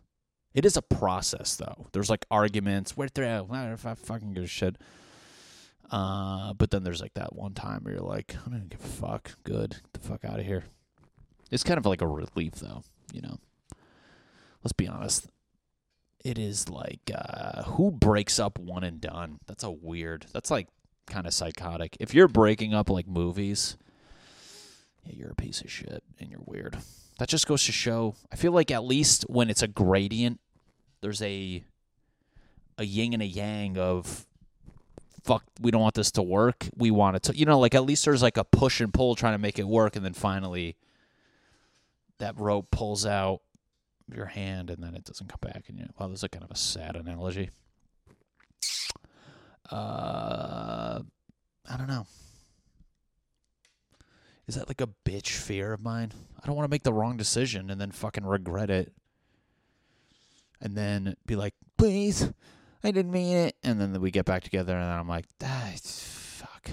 it 0.53 0.65
is 0.65 0.77
a 0.77 0.81
process 0.81 1.55
though. 1.55 1.88
There's 1.91 2.10
like 2.10 2.25
arguments. 2.29 2.98
We're 2.98 3.08
through. 3.08 3.48
If 3.51 3.86
I 3.86 3.93
fucking 3.93 4.34
give 4.34 4.43
a 4.43 4.48
shit. 4.48 4.77
Uh, 5.89 6.53
but 6.53 6.72
then 6.72 6.84
there's 6.84 7.01
like 7.01 7.13
that 7.15 7.36
one 7.36 7.53
time 7.53 7.84
where 7.84 7.96
you're 7.96 8.03
like, 8.03 8.36
I 8.46 8.50
don't 8.50 8.70
give 8.70 8.79
a 8.79 8.84
fuck. 8.84 9.31
Good. 9.43 9.72
Get 9.72 9.93
the 9.93 10.00
fuck 10.00 10.25
out 10.25 10.39
of 10.39 10.46
here. 10.46 10.63
It's 11.51 11.63
kind 11.63 11.77
of 11.77 11.86
like 11.86 12.01
a 12.01 12.08
relief 12.08 12.53
though, 12.55 12.84
you 13.13 13.22
know. 13.22 13.38
Let's 14.63 14.74
be 14.74 14.88
honest. 14.88 15.27
It 16.24 16.38
is 16.38 16.70
like 16.70 17.12
uh, 17.13 17.63
who 17.63 17.91
breaks 17.91 18.39
up 18.39 18.60
one 18.60 18.84
and 18.84 19.01
done? 19.01 19.39
That's 19.48 19.63
a 19.63 19.72
weird. 19.72 20.27
That's 20.34 20.51
like 20.51 20.67
kind 21.08 21.25
of 21.25 21.34
psychotic. 21.34 21.98
If 22.00 22.13
you're 22.13 22.27
breaking 22.27 22.74
up 22.74 22.89
like 22.89 23.08
movies, 23.08 23.75
yeah, 25.03 25.13
you're 25.15 25.31
a 25.31 25.36
piece 25.36 25.62
of 25.62 25.72
shit 25.72 26.03
and 26.20 26.29
you're 26.29 26.43
weird. 26.46 26.77
That 27.17 27.27
just 27.27 27.48
goes 27.48 27.65
to 27.65 27.72
show. 27.72 28.15
I 28.31 28.36
feel 28.36 28.51
like 28.51 28.72
at 28.72 28.84
least 28.84 29.24
when 29.27 29.50
it's 29.50 29.62
a 29.62 29.67
gradient, 29.67 30.39
there's 31.01 31.22
a 31.22 31.63
a 32.77 32.86
yin 32.86 33.13
and 33.13 33.22
a 33.22 33.25
yang 33.25 33.77
of 33.77 34.25
fuck 35.24 35.43
we 35.60 35.70
don't 35.72 35.81
want 35.81 35.96
this 35.96 36.12
to 36.12 36.24
work. 36.24 36.67
We 36.75 36.91
want 36.91 37.15
it 37.15 37.24
to 37.24 37.38
you 37.38 37.46
know 37.46 37.60
like 37.60 37.75
at 37.75 37.84
least 37.84 38.05
there's 38.05 38.22
like 38.22 38.38
a 38.38 38.43
push 38.43 38.79
and 38.81 38.93
pull 38.93 39.15
trying 39.15 39.34
to 39.34 39.39
make 39.39 39.60
it 39.60 39.67
work 39.67 39.96
and 39.96 40.05
then 40.05 40.13
finally 40.13 40.77
that 42.20 42.39
rope 42.39 42.70
pulls 42.72 43.05
out 43.05 43.41
your 44.13 44.27
hand 44.27 44.70
and 44.70 44.84
then 44.84 44.93
it 44.93 45.03
doesn't 45.05 45.27
come 45.27 45.39
back 45.41 45.63
and 45.67 45.79
you 45.79 45.86
well 46.00 46.10
this 46.10 46.24
is 46.24 46.29
kind 46.31 46.43
of 46.43 46.51
a 46.51 46.58
sad 46.58 46.96
analogy. 46.96 47.50
Uh 49.70 51.01
i 51.70 51.77
don't 51.77 51.88
know. 51.88 52.05
Is 54.48 54.55
that 54.55 54.67
like 54.67 54.81
a 54.81 54.89
bitch 55.05 55.29
fear 55.29 55.72
of 55.72 55.81
mine? 55.81 56.12
I 56.41 56.46
don't 56.46 56.55
want 56.55 56.65
to 56.65 56.72
make 56.72 56.84
the 56.84 56.91
wrong 56.91 57.15
decision 57.15 57.70
and 57.70 57.79
then 57.79 57.91
fucking 57.91 58.25
regret 58.25 58.70
it 58.70 58.91
and 60.61 60.75
then 60.75 61.15
be 61.25 61.35
like 61.35 61.53
please 61.77 62.31
I 62.83 62.91
didn't 62.91 63.11
mean 63.11 63.37
it. 63.37 63.55
And 63.63 63.79
then 63.79 63.99
we 64.01 64.11
get 64.11 64.25
back 64.25 64.43
together, 64.43 64.75
and 64.75 64.83
I'm 64.83 65.07
like, 65.07 65.25
ah, 65.43 65.71
fuck. 65.83 66.71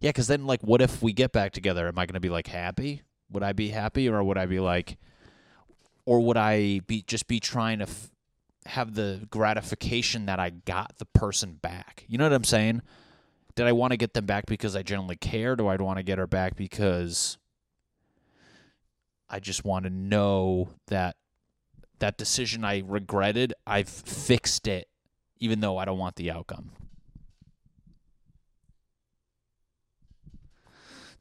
Yeah, 0.00 0.10
because 0.10 0.26
then, 0.26 0.46
like, 0.46 0.60
what 0.62 0.82
if 0.82 1.02
we 1.02 1.12
get 1.12 1.32
back 1.32 1.52
together? 1.52 1.88
Am 1.88 1.98
I 1.98 2.06
going 2.06 2.14
to 2.14 2.20
be, 2.20 2.28
like, 2.28 2.46
happy? 2.46 3.02
Would 3.30 3.42
I 3.42 3.52
be 3.52 3.68
happy, 3.68 4.08
or 4.08 4.22
would 4.22 4.38
I 4.38 4.46
be 4.46 4.60
like, 4.60 4.98
or 6.04 6.20
would 6.20 6.36
I 6.36 6.80
be 6.80 7.02
just 7.02 7.28
be 7.28 7.40
trying 7.40 7.78
to 7.78 7.84
f- 7.84 8.10
have 8.66 8.94
the 8.94 9.26
gratification 9.30 10.26
that 10.26 10.40
I 10.40 10.50
got 10.50 10.98
the 10.98 11.04
person 11.06 11.54
back. 11.54 12.04
You 12.08 12.18
know 12.18 12.24
what 12.24 12.32
I'm 12.32 12.44
saying? 12.44 12.82
Did 13.54 13.66
I 13.66 13.72
want 13.72 13.92
to 13.92 13.96
get 13.96 14.14
them 14.14 14.26
back 14.26 14.46
because 14.46 14.74
I 14.74 14.82
genuinely 14.82 15.16
cared, 15.16 15.60
or 15.60 15.70
I'd 15.70 15.80
want 15.80 15.98
to 15.98 16.02
get 16.02 16.18
her 16.18 16.26
back 16.26 16.56
because 16.56 17.38
I 19.28 19.38
just 19.38 19.64
want 19.64 19.84
to 19.84 19.90
know 19.90 20.70
that 20.88 21.16
that 22.00 22.18
decision 22.18 22.64
I 22.64 22.82
regretted, 22.84 23.54
I've 23.66 23.88
fixed 23.88 24.66
it, 24.66 24.88
even 25.38 25.60
though 25.60 25.78
I 25.78 25.84
don't 25.84 25.98
want 25.98 26.16
the 26.16 26.30
outcome. 26.30 26.72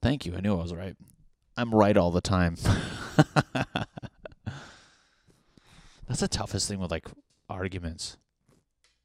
Thank 0.02 0.26
you. 0.26 0.36
I 0.36 0.40
knew 0.40 0.54
I 0.54 0.62
was 0.62 0.74
right. 0.74 0.96
I'm 1.58 1.76
right 1.76 1.96
all 1.98 2.12
the 2.12 2.22
time. 2.22 2.56
That's 6.08 6.22
the 6.22 6.28
toughest 6.28 6.68
thing 6.68 6.80
with 6.80 6.90
like 6.90 7.08
arguments. 7.50 8.18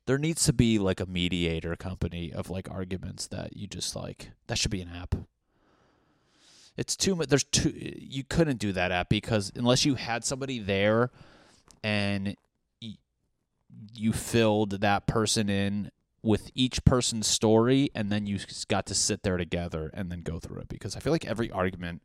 There 0.06 0.18
needs 0.18 0.44
to 0.44 0.52
be 0.52 0.78
like 0.78 1.00
a 1.00 1.06
mediator 1.06 1.74
company 1.76 2.32
of 2.32 2.48
like 2.48 2.70
arguments 2.70 3.26
that 3.28 3.56
you 3.56 3.66
just 3.66 3.96
like 3.96 4.30
that 4.46 4.56
should 4.56 4.70
be 4.70 4.82
an 4.82 4.90
app. 4.94 5.16
It's 6.76 6.96
too 6.96 7.16
much 7.16 7.28
there's 7.28 7.44
too 7.44 7.72
you 7.74 8.22
couldn't 8.22 8.58
do 8.58 8.72
that 8.72 8.92
app 8.92 9.08
because 9.08 9.50
unless 9.56 9.84
you 9.84 9.96
had 9.96 10.24
somebody 10.24 10.60
there 10.60 11.10
and 11.84 12.34
you 13.94 14.12
filled 14.12 14.80
that 14.80 15.06
person 15.06 15.50
in 15.50 15.90
with 16.22 16.50
each 16.54 16.82
person's 16.86 17.26
story 17.26 17.90
and 17.94 18.10
then 18.10 18.26
you 18.26 18.38
got 18.68 18.86
to 18.86 18.94
sit 18.94 19.22
there 19.22 19.36
together 19.36 19.90
and 19.92 20.10
then 20.10 20.22
go 20.22 20.40
through 20.40 20.58
it 20.60 20.68
because 20.68 20.96
I 20.96 21.00
feel 21.00 21.12
like 21.12 21.26
every 21.26 21.50
argument 21.50 22.02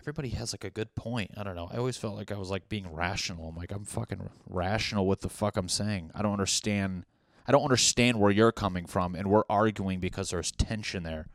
everybody 0.00 0.28
has 0.30 0.52
like 0.52 0.62
a 0.62 0.70
good 0.70 0.94
point. 0.94 1.32
I 1.36 1.42
don't 1.42 1.56
know. 1.56 1.68
I 1.72 1.78
always 1.78 1.96
felt 1.96 2.16
like 2.16 2.30
I 2.30 2.36
was 2.36 2.48
like 2.48 2.68
being 2.68 2.92
rational. 2.92 3.48
I'm 3.48 3.56
like 3.56 3.72
I'm 3.72 3.84
fucking 3.84 4.30
rational 4.48 5.06
with 5.06 5.20
the 5.20 5.28
fuck 5.28 5.56
I'm 5.56 5.68
saying. 5.68 6.10
I 6.14 6.22
don't 6.22 6.32
understand 6.32 7.04
I 7.46 7.52
don't 7.52 7.62
understand 7.62 8.18
where 8.18 8.32
you're 8.32 8.52
coming 8.52 8.86
from 8.86 9.14
and 9.14 9.28
we're 9.28 9.44
arguing 9.48 10.00
because 10.00 10.30
there's 10.30 10.50
tension 10.50 11.04
there. 11.04 11.28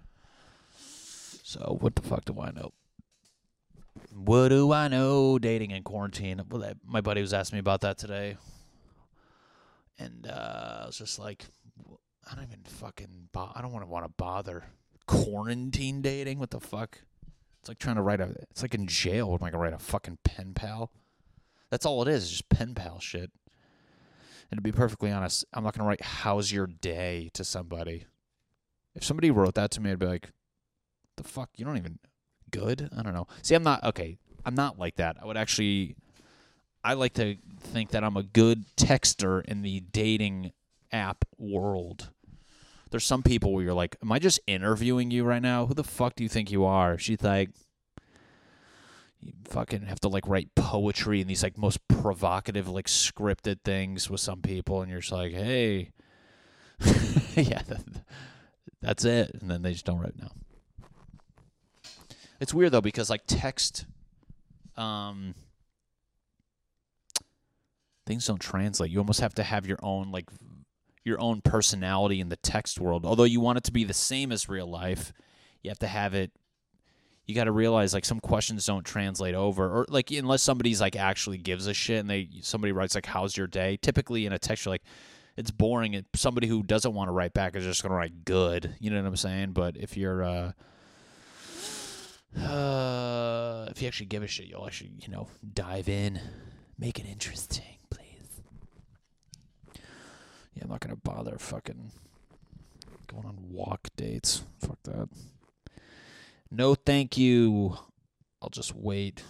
So 1.43 1.77
what 1.79 1.95
the 1.95 2.01
fuck 2.01 2.25
do 2.25 2.41
I 2.41 2.51
know? 2.51 2.73
What 4.13 4.49
do 4.49 4.71
I 4.71 4.87
know? 4.87 5.39
Dating 5.39 5.71
in 5.71 5.83
quarantine. 5.83 6.41
My 6.85 7.01
buddy 7.01 7.21
was 7.21 7.33
asking 7.33 7.57
me 7.57 7.59
about 7.61 7.81
that 7.81 7.97
today 7.97 8.37
and 10.01 10.27
uh, 10.27 10.79
I 10.83 10.85
was 10.87 10.97
just 10.97 11.19
like, 11.19 11.45
I 12.29 12.35
don't 12.35 12.45
even 12.45 12.63
fucking. 12.63 13.29
Bo- 13.31 13.51
I 13.53 13.61
don't 13.61 13.71
want 13.71 13.83
to 13.85 13.89
want 13.89 14.05
to 14.05 14.11
bother 14.17 14.65
quarantine 15.07 16.01
dating. 16.01 16.39
What 16.39 16.51
the 16.51 16.59
fuck? 16.59 16.99
It's 17.59 17.69
like 17.69 17.79
trying 17.79 17.95
to 17.95 18.01
write 18.01 18.21
a. 18.21 18.35
It's 18.49 18.61
like 18.61 18.73
in 18.73 18.87
jail. 18.87 19.37
Am 19.39 19.45
I 19.45 19.51
gonna 19.51 19.61
write 19.63 19.73
a 19.73 19.79
fucking 19.79 20.19
pen 20.23 20.53
pal? 20.53 20.91
That's 21.69 21.85
all 21.85 22.01
it 22.01 22.07
is. 22.07 22.29
Just 22.29 22.49
pen 22.49 22.73
pal 22.73 22.99
shit. 22.99 23.31
And 24.49 24.57
to 24.57 24.61
be 24.61 24.71
perfectly 24.71 25.11
honest, 25.11 25.45
I'm 25.53 25.63
not 25.63 25.75
gonna 25.75 25.87
write 25.87 26.01
"How's 26.01 26.51
your 26.51 26.67
day" 26.67 27.29
to 27.33 27.43
somebody. 27.43 28.05
If 28.95 29.03
somebody 29.03 29.31
wrote 29.31 29.55
that 29.55 29.71
to 29.71 29.81
me, 29.81 29.91
I'd 29.91 29.99
be 29.99 30.05
like, 30.05 30.31
"The 31.17 31.23
fuck? 31.23 31.49
You 31.55 31.65
don't 31.65 31.77
even 31.77 31.99
good." 32.51 32.89
I 32.95 33.01
don't 33.01 33.13
know. 33.13 33.27
See, 33.41 33.55
I'm 33.55 33.63
not 33.63 33.83
okay. 33.83 34.17
I'm 34.45 34.55
not 34.55 34.79
like 34.79 34.95
that. 34.97 35.17
I 35.21 35.25
would 35.25 35.37
actually 35.37 35.95
I 36.83 36.93
like 36.93 37.13
to 37.13 37.37
think 37.59 37.91
that 37.91 38.03
I'm 38.03 38.17
a 38.17 38.23
good 38.23 38.65
texter 38.75 39.43
in 39.45 39.61
the 39.61 39.81
dating 39.91 40.51
app 40.91 41.25
world. 41.37 42.09
There's 42.89 43.05
some 43.05 43.23
people 43.23 43.53
where 43.53 43.63
you're 43.63 43.73
like, 43.73 43.95
Am 44.01 44.11
I 44.11 44.19
just 44.19 44.39
interviewing 44.47 45.11
you 45.11 45.23
right 45.23 45.41
now? 45.41 45.65
Who 45.65 45.73
the 45.73 45.83
fuck 45.83 46.15
do 46.15 46.23
you 46.23 46.29
think 46.29 46.51
you 46.51 46.65
are? 46.65 46.97
She's 46.97 47.21
like, 47.21 47.51
You 49.19 49.33
fucking 49.47 49.83
have 49.83 49.99
to 50.01 50.09
like 50.09 50.27
write 50.27 50.53
poetry 50.55 51.21
and 51.21 51.29
these 51.29 51.43
like 51.43 51.57
most 51.57 51.87
provocative, 51.87 52.67
like 52.67 52.87
scripted 52.87 53.61
things 53.63 54.09
with 54.09 54.19
some 54.19 54.41
people, 54.41 54.81
and 54.81 54.91
you're 54.91 55.01
just 55.01 55.13
like, 55.13 55.31
Hey, 55.31 55.91
yeah, 57.35 57.61
that's 58.81 59.05
it. 59.05 59.37
And 59.39 59.49
then 59.49 59.61
they 59.61 59.73
just 59.73 59.85
don't 59.85 59.99
write 59.99 60.17
now. 60.17 60.31
It's 62.41 62.53
weird 62.53 62.73
though 62.73 62.81
because 62.81 63.09
like 63.09 63.21
text, 63.27 63.85
um, 64.75 65.35
things 68.05 68.25
don't 68.25 68.41
translate. 68.41 68.91
You 68.91 68.99
almost 68.99 69.21
have 69.21 69.35
to 69.35 69.43
have 69.43 69.65
your 69.65 69.79
own 69.81 70.11
like 70.11 70.27
your 71.05 71.21
own 71.21 71.41
personality 71.41 72.19
in 72.19 72.29
the 72.29 72.35
text 72.35 72.79
world. 72.79 73.05
Although 73.05 73.23
you 73.23 73.39
want 73.39 73.59
it 73.59 73.63
to 73.65 73.71
be 73.71 73.83
the 73.83 73.93
same 73.93 74.31
as 74.31 74.49
real 74.49 74.67
life, 74.67 75.13
you 75.61 75.69
have 75.69 75.79
to 75.79 75.87
have 75.87 76.13
it 76.13 76.31
you 77.27 77.35
got 77.35 77.45
to 77.45 77.51
realize 77.51 77.93
like 77.93 78.03
some 78.03 78.19
questions 78.19 78.65
don't 78.65 78.85
translate 78.85 79.35
over 79.35 79.69
or 79.69 79.85
like 79.87 80.11
unless 80.11 80.41
somebody's 80.41 80.81
like 80.81 80.95
actually 80.95 81.37
gives 81.37 81.67
a 81.67 81.73
shit 81.73 81.99
and 81.99 82.09
they 82.09 82.27
somebody 82.41 82.73
writes 82.73 82.93
like 82.93 83.05
how's 83.05 83.37
your 83.37 83.47
day 83.47 83.77
typically 83.81 84.25
in 84.25 84.33
a 84.33 84.39
text 84.39 84.65
you're 84.65 84.73
like 84.73 84.83
it's 85.37 85.51
boring 85.51 86.03
somebody 86.13 86.47
who 86.47 86.61
doesn't 86.61 86.93
want 86.93 87.07
to 87.07 87.13
write 87.13 87.33
back 87.33 87.55
is 87.55 87.63
just 87.63 87.83
going 87.83 87.91
to 87.91 87.95
write 87.95 88.25
good 88.25 88.75
you 88.79 88.89
know 88.89 89.01
what 89.01 89.07
i'm 89.07 89.15
saying 89.15 89.51
but 89.51 89.77
if 89.77 89.95
you're 89.95 90.23
uh 90.23 90.51
uh, 92.37 93.67
if 93.69 93.81
you 93.81 93.87
actually 93.87 94.05
give 94.05 94.23
a 94.23 94.27
shit, 94.27 94.47
you'll 94.47 94.65
actually, 94.65 94.91
you 95.01 95.09
know, 95.09 95.27
dive 95.53 95.89
in, 95.89 96.19
make 96.77 96.99
it 96.99 97.05
interesting. 97.05 97.77
Please. 97.89 98.41
Yeah, 100.53 100.63
I'm 100.63 100.69
not 100.69 100.79
gonna 100.79 100.95
bother 100.95 101.37
fucking 101.37 101.91
going 103.07 103.25
on 103.25 103.37
walk 103.49 103.89
dates. 103.97 104.43
Fuck 104.59 104.77
that. 104.83 105.09
No, 106.49 106.75
thank 106.75 107.17
you. 107.17 107.77
I'll 108.41 108.49
just 108.49 108.75
wait. 108.75 109.23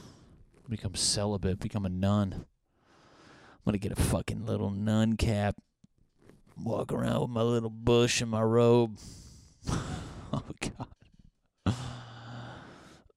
Become 0.70 0.96
celibate. 0.96 1.60
Become 1.60 1.86
a 1.86 1.90
nun. 1.90 2.34
I'm 2.34 3.66
gonna 3.66 3.78
get 3.78 3.92
a 3.92 3.96
fucking 4.02 4.46
little 4.46 4.70
nun 4.70 5.18
cap. 5.18 5.56
Walk 6.58 6.92
around 6.94 7.22
with 7.22 7.30
my 7.32 7.42
little 7.42 7.70
bush 7.70 8.22
and 8.22 8.32
my 8.32 8.42
robe. 8.42 8.98
oh 9.70 10.44
god. 10.62 11.76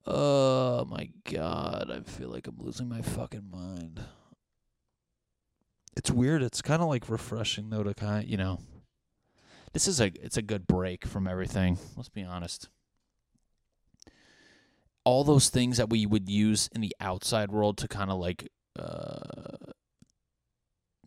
Oh 0.06 0.84
my 0.84 1.10
god. 1.30 1.90
I 1.90 2.00
feel 2.00 2.28
like 2.28 2.46
I'm 2.46 2.58
losing 2.58 2.88
my 2.88 3.02
fucking 3.02 3.50
mind 3.50 4.00
it's 5.96 6.10
weird. 6.10 6.42
It's 6.42 6.62
kind 6.62 6.82
of 6.82 6.88
like 6.88 7.08
refreshing 7.08 7.70
though 7.70 7.82
to 7.82 7.94
kind 7.94 8.24
of, 8.24 8.30
you 8.30 8.36
know, 8.36 8.60
this 9.72 9.88
is 9.88 10.00
a 10.00 10.06
it's 10.22 10.36
a 10.36 10.42
good 10.42 10.66
break 10.66 11.06
from 11.06 11.26
everything. 11.26 11.78
Let's 11.96 12.08
be 12.08 12.24
honest. 12.24 12.68
All 15.04 15.24
those 15.24 15.50
things 15.50 15.76
that 15.76 15.90
we 15.90 16.06
would 16.06 16.28
use 16.28 16.68
in 16.74 16.80
the 16.80 16.94
outside 17.00 17.50
world 17.50 17.78
to 17.78 17.88
kind 17.88 18.10
of 18.10 18.18
like 18.18 18.48
uh 18.78 19.70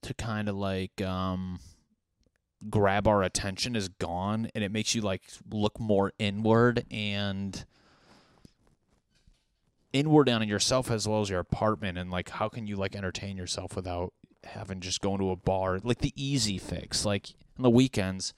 to 0.04 0.14
kind 0.14 0.48
of 0.48 0.56
like 0.56 1.02
um 1.02 1.60
grab 2.70 3.08
our 3.08 3.24
attention 3.24 3.76
is 3.76 3.90
gone 3.90 4.50
and 4.56 4.64
it 4.64 4.72
makes 4.72 4.96
you 4.96 5.02
like 5.02 5.24
look 5.52 5.80
more 5.80 6.12
inward 6.18 6.86
and 6.90 7.66
inward 10.00 10.30
on 10.30 10.48
yourself 10.48 10.92
as 10.92 11.08
well 11.08 11.22
as 11.22 11.30
your 11.30 11.40
apartment 11.40 11.98
and 11.98 12.12
like 12.12 12.30
how 12.30 12.50
can 12.50 12.68
you 12.68 12.76
like 12.76 12.96
entertain 12.96 13.38
yourself 13.38 13.76
without 13.76 14.14
having 14.48 14.80
just 14.80 15.02
going 15.02 15.20
to 15.20 15.32
a 15.32 15.36
bar, 15.36 15.80
like 15.84 16.00
the 16.00 16.14
easy 16.16 16.58
fix. 16.58 17.06
Like 17.06 17.34
on 17.58 17.64
the 17.64 17.70
weekends, 17.70 18.34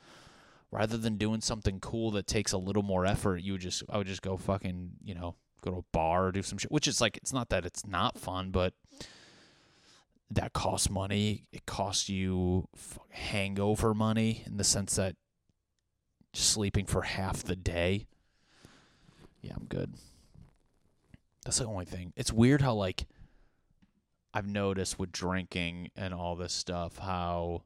rather 0.71 0.97
than 0.97 1.17
doing 1.17 1.41
something 1.41 1.79
cool 1.79 2.11
that 2.11 2.27
takes 2.27 2.51
a 2.51 2.57
little 2.57 2.83
more 2.83 3.05
effort, 3.05 3.37
you 3.37 3.53
would 3.53 3.61
just 3.61 3.83
I 3.89 3.97
would 3.97 4.07
just 4.07 4.21
go 4.21 4.37
fucking 4.37 4.91
you 5.03 5.15
know 5.15 5.35
go 5.61 5.71
to 5.71 5.77
a 5.77 5.83
bar 5.91 6.27
or 6.27 6.31
do 6.31 6.41
some 6.41 6.57
shit. 6.57 6.71
Which 6.71 6.87
is 6.87 7.01
like 7.01 7.17
it's 7.17 7.33
not 7.33 7.49
that 7.49 7.65
it's 7.65 7.85
not 7.85 8.17
fun, 8.17 8.51
but 8.51 8.73
that 10.31 10.53
costs 10.53 10.89
money. 10.89 11.45
It 11.51 11.65
costs 11.65 12.09
you 12.09 12.67
hangover 13.09 13.93
money 13.93 14.43
in 14.45 14.57
the 14.57 14.63
sense 14.63 14.95
that 14.95 15.15
sleeping 16.33 16.85
for 16.85 17.03
half 17.03 17.43
the 17.43 17.55
day. 17.55 18.07
Yeah, 19.41 19.53
I'm 19.55 19.65
good. 19.65 19.93
That's 21.45 21.59
the 21.59 21.65
only 21.65 21.85
thing. 21.85 22.13
It's 22.15 22.33
weird 22.33 22.61
how 22.61 22.73
like 22.73 23.05
I've 24.33 24.47
noticed 24.47 24.99
with 24.99 25.11
drinking 25.11 25.89
and 25.95 26.13
all 26.13 26.35
this 26.35 26.53
stuff 26.53 26.97
how 26.97 27.63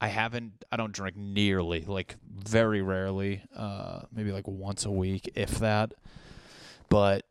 I 0.00 0.08
haven't 0.08 0.64
I 0.70 0.76
don't 0.76 0.92
drink 0.92 1.16
nearly 1.16 1.82
like 1.82 2.16
very 2.28 2.82
rarely 2.82 3.42
uh 3.56 4.02
maybe 4.12 4.32
like 4.32 4.46
once 4.46 4.84
a 4.84 4.90
week 4.90 5.30
if 5.34 5.58
that 5.60 5.94
but 6.88 7.24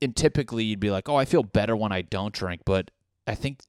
and 0.00 0.16
typically 0.16 0.64
you'd 0.64 0.80
be 0.80 0.90
like 0.90 1.08
oh 1.08 1.16
I 1.16 1.24
feel 1.24 1.42
better 1.42 1.76
when 1.76 1.92
I 1.92 2.02
don't 2.02 2.32
drink 2.34 2.62
but 2.64 2.90
I 3.26 3.34
think 3.34 3.60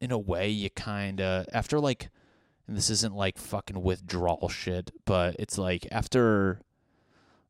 in 0.00 0.10
a 0.10 0.18
way 0.18 0.50
you 0.50 0.68
kind 0.70 1.20
of 1.20 1.46
after 1.52 1.80
like 1.80 2.10
and 2.66 2.76
this 2.76 2.90
isn't 2.90 3.14
like 3.14 3.38
fucking 3.38 3.82
withdrawal 3.82 4.48
shit 4.48 4.90
but 5.06 5.36
it's 5.38 5.56
like 5.56 5.86
after 5.90 6.60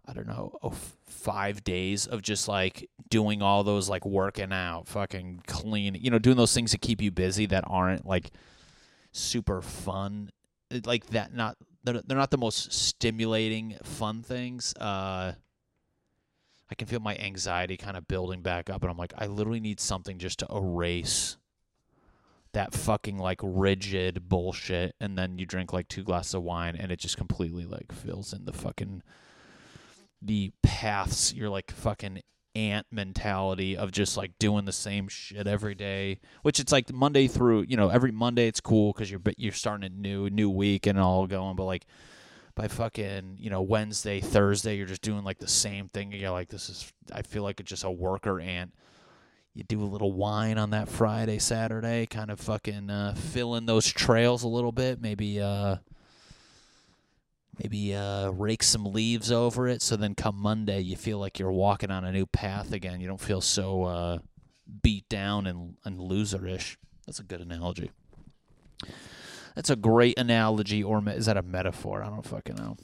I 0.08 0.12
don't 0.12 0.26
know, 0.26 0.56
oh, 0.62 0.74
five 1.06 1.64
days 1.64 2.06
of 2.06 2.22
just 2.22 2.46
like 2.46 2.88
doing 3.10 3.42
all 3.42 3.64
those 3.64 3.88
like 3.88 4.06
working 4.06 4.52
out, 4.52 4.86
fucking 4.86 5.42
clean, 5.46 5.96
you 5.96 6.10
know, 6.10 6.18
doing 6.18 6.36
those 6.36 6.54
things 6.54 6.72
that 6.72 6.80
keep 6.80 7.02
you 7.02 7.10
busy 7.10 7.46
that 7.46 7.64
aren't 7.66 8.06
like 8.06 8.30
super 9.10 9.60
fun, 9.62 10.30
like 10.84 11.06
that. 11.06 11.34
Not 11.34 11.56
they're, 11.82 12.02
they're 12.06 12.16
not 12.16 12.30
the 12.30 12.38
most 12.38 12.72
stimulating 12.72 13.76
fun 13.82 14.22
things. 14.22 14.74
Uh, 14.74 15.32
I 16.70 16.74
can 16.74 16.88
feel 16.88 17.00
my 17.00 17.16
anxiety 17.16 17.76
kind 17.76 17.96
of 17.96 18.08
building 18.08 18.42
back 18.42 18.70
up, 18.70 18.82
and 18.82 18.90
I'm 18.90 18.96
like, 18.96 19.12
I 19.16 19.26
literally 19.26 19.60
need 19.60 19.80
something 19.80 20.18
just 20.18 20.40
to 20.40 20.48
erase 20.52 21.36
that 22.52 22.74
fucking 22.74 23.18
like 23.18 23.40
rigid 23.42 24.28
bullshit. 24.28 24.94
And 25.00 25.16
then 25.16 25.38
you 25.38 25.46
drink 25.46 25.72
like 25.72 25.88
two 25.88 26.02
glasses 26.02 26.34
of 26.34 26.42
wine, 26.42 26.76
and 26.76 26.90
it 26.90 26.98
just 26.98 27.16
completely 27.16 27.64
like 27.64 27.92
fills 27.92 28.32
in 28.32 28.44
the 28.46 28.52
fucking 28.52 29.02
the 30.26 30.52
paths. 30.62 31.32
You're 31.32 31.50
like 31.50 31.70
fucking 31.70 32.20
ant 32.56 32.86
mentality 32.90 33.76
of 33.76 33.92
just 33.92 34.16
like 34.16 34.32
doing 34.38 34.64
the 34.64 34.72
same 34.72 35.08
shit 35.08 35.46
every 35.46 35.74
day 35.74 36.18
which 36.40 36.58
it's 36.58 36.72
like 36.72 36.90
monday 36.90 37.28
through 37.28 37.60
you 37.68 37.76
know 37.76 37.90
every 37.90 38.10
monday 38.10 38.48
it's 38.48 38.62
cool 38.62 38.94
because 38.94 39.10
you're 39.10 39.20
you're 39.36 39.52
starting 39.52 39.84
a 39.84 39.94
new 39.94 40.30
new 40.30 40.48
week 40.48 40.86
and 40.86 40.98
all 40.98 41.26
going 41.26 41.54
but 41.54 41.64
like 41.64 41.84
by 42.54 42.66
fucking 42.66 43.36
you 43.38 43.50
know 43.50 43.60
wednesday 43.60 44.20
thursday 44.22 44.74
you're 44.74 44.86
just 44.86 45.02
doing 45.02 45.22
like 45.22 45.38
the 45.38 45.46
same 45.46 45.90
thing 45.90 46.10
you're 46.12 46.30
like 46.30 46.48
this 46.48 46.70
is 46.70 46.90
i 47.12 47.20
feel 47.20 47.42
like 47.42 47.60
it's 47.60 47.68
just 47.68 47.84
a 47.84 47.90
worker 47.90 48.40
ant 48.40 48.72
you 49.52 49.62
do 49.62 49.82
a 49.82 49.84
little 49.84 50.12
wine 50.12 50.56
on 50.56 50.70
that 50.70 50.88
friday 50.88 51.38
saturday 51.38 52.06
kind 52.06 52.30
of 52.30 52.40
fucking 52.40 52.88
uh, 52.88 53.14
fill 53.14 53.54
in 53.54 53.66
those 53.66 53.86
trails 53.86 54.44
a 54.44 54.48
little 54.48 54.72
bit 54.72 54.98
maybe 54.98 55.38
uh 55.42 55.76
maybe 57.62 57.94
uh, 57.94 58.30
rake 58.30 58.62
some 58.62 58.84
leaves 58.84 59.32
over 59.32 59.66
it 59.66 59.80
so 59.80 59.96
then 59.96 60.14
come 60.14 60.36
monday 60.36 60.80
you 60.80 60.96
feel 60.96 61.18
like 61.18 61.38
you're 61.38 61.52
walking 61.52 61.90
on 61.90 62.04
a 62.04 62.12
new 62.12 62.26
path 62.26 62.72
again. 62.72 63.00
You 63.00 63.08
don't 63.08 63.20
feel 63.20 63.40
so 63.40 63.84
uh, 63.84 64.18
beat 64.82 65.08
down 65.08 65.46
and, 65.46 65.76
and 65.84 65.98
loserish. 65.98 66.76
That's 67.06 67.18
a 67.18 67.24
good 67.24 67.40
analogy. 67.40 67.90
That's 69.54 69.70
a 69.70 69.76
great 69.76 70.18
analogy 70.18 70.82
or 70.82 71.00
me- 71.00 71.14
is 71.14 71.26
that 71.26 71.36
a 71.36 71.42
metaphor? 71.42 72.02
I 72.02 72.08
don't 72.08 72.26
fucking 72.26 72.56
know. 72.56 72.76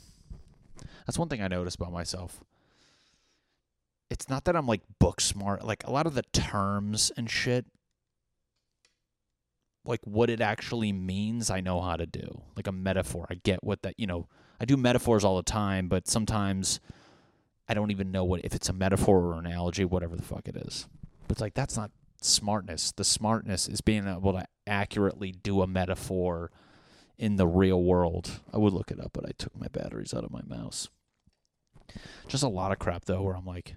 That's 1.06 1.18
one 1.18 1.28
thing 1.28 1.42
i 1.42 1.48
noticed 1.48 1.76
about 1.76 1.92
myself. 1.92 2.42
It's 4.10 4.28
not 4.28 4.44
that 4.44 4.56
i'm 4.56 4.66
like 4.66 4.82
book 4.98 5.20
smart. 5.20 5.64
Like 5.64 5.84
a 5.84 5.90
lot 5.90 6.06
of 6.06 6.14
the 6.14 6.22
terms 6.32 7.12
and 7.16 7.30
shit 7.30 7.66
like 9.84 10.00
what 10.04 10.30
it 10.30 10.40
actually 10.40 10.92
means 10.92 11.50
i 11.50 11.60
know 11.60 11.80
how 11.80 11.96
to 11.96 12.06
do. 12.06 12.42
Like 12.56 12.66
a 12.66 12.72
metaphor. 12.72 13.26
I 13.28 13.34
get 13.34 13.62
what 13.64 13.82
that 13.82 13.94
you 13.98 14.06
know 14.06 14.28
I 14.62 14.64
do 14.64 14.76
metaphors 14.76 15.24
all 15.24 15.36
the 15.36 15.42
time, 15.42 15.88
but 15.88 16.06
sometimes 16.06 16.78
I 17.68 17.74
don't 17.74 17.90
even 17.90 18.12
know 18.12 18.22
what 18.22 18.44
if 18.44 18.54
it's 18.54 18.68
a 18.68 18.72
metaphor 18.72 19.18
or 19.18 19.32
an 19.32 19.44
analogy, 19.44 19.84
whatever 19.84 20.14
the 20.14 20.22
fuck 20.22 20.46
it 20.46 20.56
is. 20.56 20.86
But 21.26 21.32
it's 21.32 21.40
like 21.40 21.54
that's 21.54 21.76
not 21.76 21.90
smartness. 22.20 22.92
The 22.92 23.02
smartness 23.02 23.68
is 23.68 23.80
being 23.80 24.06
able 24.06 24.32
to 24.34 24.46
accurately 24.68 25.32
do 25.32 25.62
a 25.62 25.66
metaphor 25.66 26.52
in 27.18 27.36
the 27.36 27.46
real 27.46 27.82
world. 27.82 28.40
I 28.52 28.58
would 28.58 28.72
look 28.72 28.92
it 28.92 29.00
up, 29.00 29.10
but 29.12 29.26
I 29.26 29.32
took 29.36 29.58
my 29.58 29.66
batteries 29.66 30.14
out 30.14 30.22
of 30.22 30.30
my 30.30 30.42
mouse. 30.46 30.88
Just 32.28 32.44
a 32.44 32.48
lot 32.48 32.70
of 32.70 32.78
crap 32.78 33.06
though, 33.06 33.22
where 33.22 33.34
I'm 33.34 33.44
like, 33.44 33.74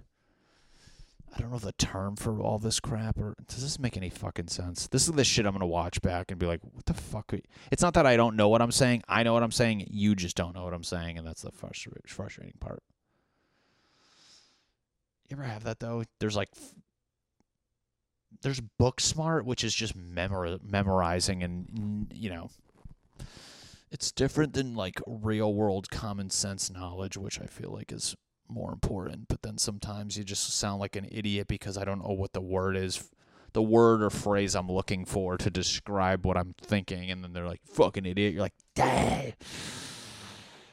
I 1.34 1.40
don't 1.40 1.50
know 1.50 1.58
the 1.58 1.72
term 1.72 2.16
for 2.16 2.40
all 2.40 2.58
this 2.58 2.80
crap, 2.80 3.18
or 3.18 3.34
does 3.46 3.62
this 3.62 3.78
make 3.78 3.96
any 3.96 4.08
fucking 4.08 4.48
sense? 4.48 4.86
This 4.86 5.06
is 5.06 5.12
the 5.12 5.24
shit 5.24 5.44
I'm 5.44 5.52
gonna 5.52 5.66
watch 5.66 6.00
back 6.00 6.30
and 6.30 6.38
be 6.38 6.46
like, 6.46 6.60
what 6.62 6.86
the 6.86 6.94
fuck? 6.94 7.32
It's 7.70 7.82
not 7.82 7.94
that 7.94 8.06
I 8.06 8.16
don't 8.16 8.36
know 8.36 8.48
what 8.48 8.62
I'm 8.62 8.72
saying. 8.72 9.02
I 9.08 9.22
know 9.22 9.34
what 9.34 9.42
I'm 9.42 9.52
saying. 9.52 9.86
You 9.90 10.14
just 10.14 10.36
don't 10.36 10.54
know 10.54 10.64
what 10.64 10.72
I'm 10.72 10.84
saying, 10.84 11.18
and 11.18 11.26
that's 11.26 11.42
the 11.42 11.52
frustrating 11.52 12.54
part. 12.58 12.82
You 15.28 15.36
ever 15.36 15.42
have 15.42 15.64
that 15.64 15.80
though? 15.80 16.04
There's 16.20 16.36
like, 16.36 16.50
there's 18.42 18.60
book 18.60 19.00
smart, 19.00 19.44
which 19.44 19.64
is 19.64 19.74
just 19.74 19.96
memor- 19.96 20.58
memorizing, 20.62 21.42
and 21.42 22.10
you 22.14 22.30
know, 22.30 22.50
it's 23.90 24.12
different 24.12 24.54
than 24.54 24.74
like 24.74 25.00
real 25.06 25.52
world 25.52 25.90
common 25.90 26.30
sense 26.30 26.70
knowledge, 26.70 27.16
which 27.16 27.40
I 27.40 27.46
feel 27.46 27.72
like 27.72 27.92
is 27.92 28.14
more 28.48 28.72
important. 28.72 29.28
But 29.28 29.42
then 29.42 29.58
sometimes 29.58 30.16
you 30.16 30.24
just 30.24 30.48
sound 30.56 30.80
like 30.80 30.96
an 30.96 31.08
idiot 31.10 31.48
because 31.48 31.76
I 31.76 31.84
don't 31.84 32.02
know 32.02 32.14
what 32.14 32.32
the 32.32 32.40
word 32.40 32.76
is, 32.76 33.10
the 33.52 33.62
word 33.62 34.02
or 34.02 34.10
phrase 34.10 34.54
I'm 34.54 34.70
looking 34.70 35.04
for 35.04 35.36
to 35.36 35.50
describe 35.50 36.26
what 36.26 36.36
I'm 36.36 36.54
thinking. 36.60 37.10
And 37.10 37.22
then 37.22 37.32
they're 37.32 37.46
like, 37.46 37.62
fucking 37.64 38.06
idiot. 38.06 38.34
You're 38.34 38.42
like, 38.42 38.54
dang. 38.74 39.34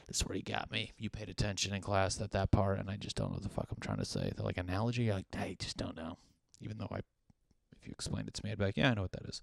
This 0.08 0.18
is 0.18 0.28
where 0.28 0.36
you 0.36 0.44
got 0.44 0.70
me. 0.72 0.92
You 0.98 1.10
paid 1.10 1.30
attention 1.30 1.74
in 1.74 1.82
class 1.82 2.20
at 2.22 2.32
that 2.32 2.52
part, 2.52 2.80
and 2.80 2.90
I 2.90 2.98
just 2.98 3.16
don't 3.16 3.30
know 3.30 3.36
what 3.36 3.44
the 3.44 3.50
fuck 3.50 3.68
I'm 3.72 3.80
trying 3.80 4.00
to 4.00 4.06
say. 4.06 4.32
They're 4.36 4.46
like 4.46 4.58
analogy. 4.58 5.04
You're 5.04 5.16
like, 5.16 5.26
I 5.34 5.56
just 5.58 5.78
don't 5.78 5.96
know. 5.96 6.18
Even 6.62 6.78
though 6.78 6.90
I, 6.92 6.98
if 6.98 7.86
you 7.86 7.92
explained 7.92 8.28
it 8.28 8.34
to 8.36 8.46
me, 8.46 8.52
I'd 8.52 8.58
be 8.58 8.66
like, 8.66 8.78
yeah, 8.78 8.92
I 8.92 8.94
know 8.94 9.04
what 9.04 9.14
that 9.14 9.26
is. 9.28 9.42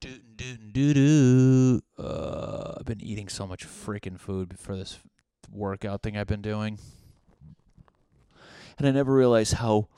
Doo 0.00 0.18
doo 0.36 0.94
doo. 0.94 1.80
Uh, 1.96 2.74
I've 2.78 2.86
been 2.86 3.00
eating 3.00 3.28
so 3.28 3.46
much 3.46 3.66
freaking 3.66 4.18
food 4.18 4.58
for 4.58 4.76
this 4.76 4.98
workout 5.52 6.02
thing 6.02 6.16
I've 6.16 6.26
been 6.26 6.42
doing. 6.42 6.78
And 8.78 8.86
I 8.86 8.90
never 8.90 9.14
realized 9.14 9.54
how 9.54 9.88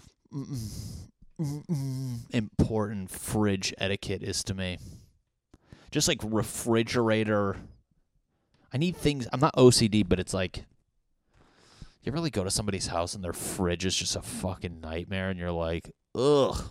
important 2.31 3.11
fridge 3.11 3.73
etiquette 3.79 4.23
is 4.23 4.45
to 4.45 4.55
me. 4.55 4.79
Just 5.91 6.09
like 6.09 6.21
refrigerator. 6.23 7.57
I 8.73 8.79
need 8.79 8.97
things. 8.97 9.29
I'm 9.33 9.41
not 9.41 9.55
OCD, 9.57 10.07
but 10.07 10.19
it's 10.19 10.35
like. 10.35 10.65
You 12.03 12.13
really 12.13 12.31
go 12.31 12.45
to 12.45 12.51
somebody's 12.51 12.89
house 12.89 13.15
and 13.15 13.25
their 13.25 13.33
fridge 13.33 13.87
is 13.87 13.97
just 13.97 14.15
a 14.15 14.21
fucking 14.21 14.81
nightmare, 14.83 15.31
and 15.31 15.39
you're 15.39 15.51
like, 15.51 15.91
ugh. 16.15 16.71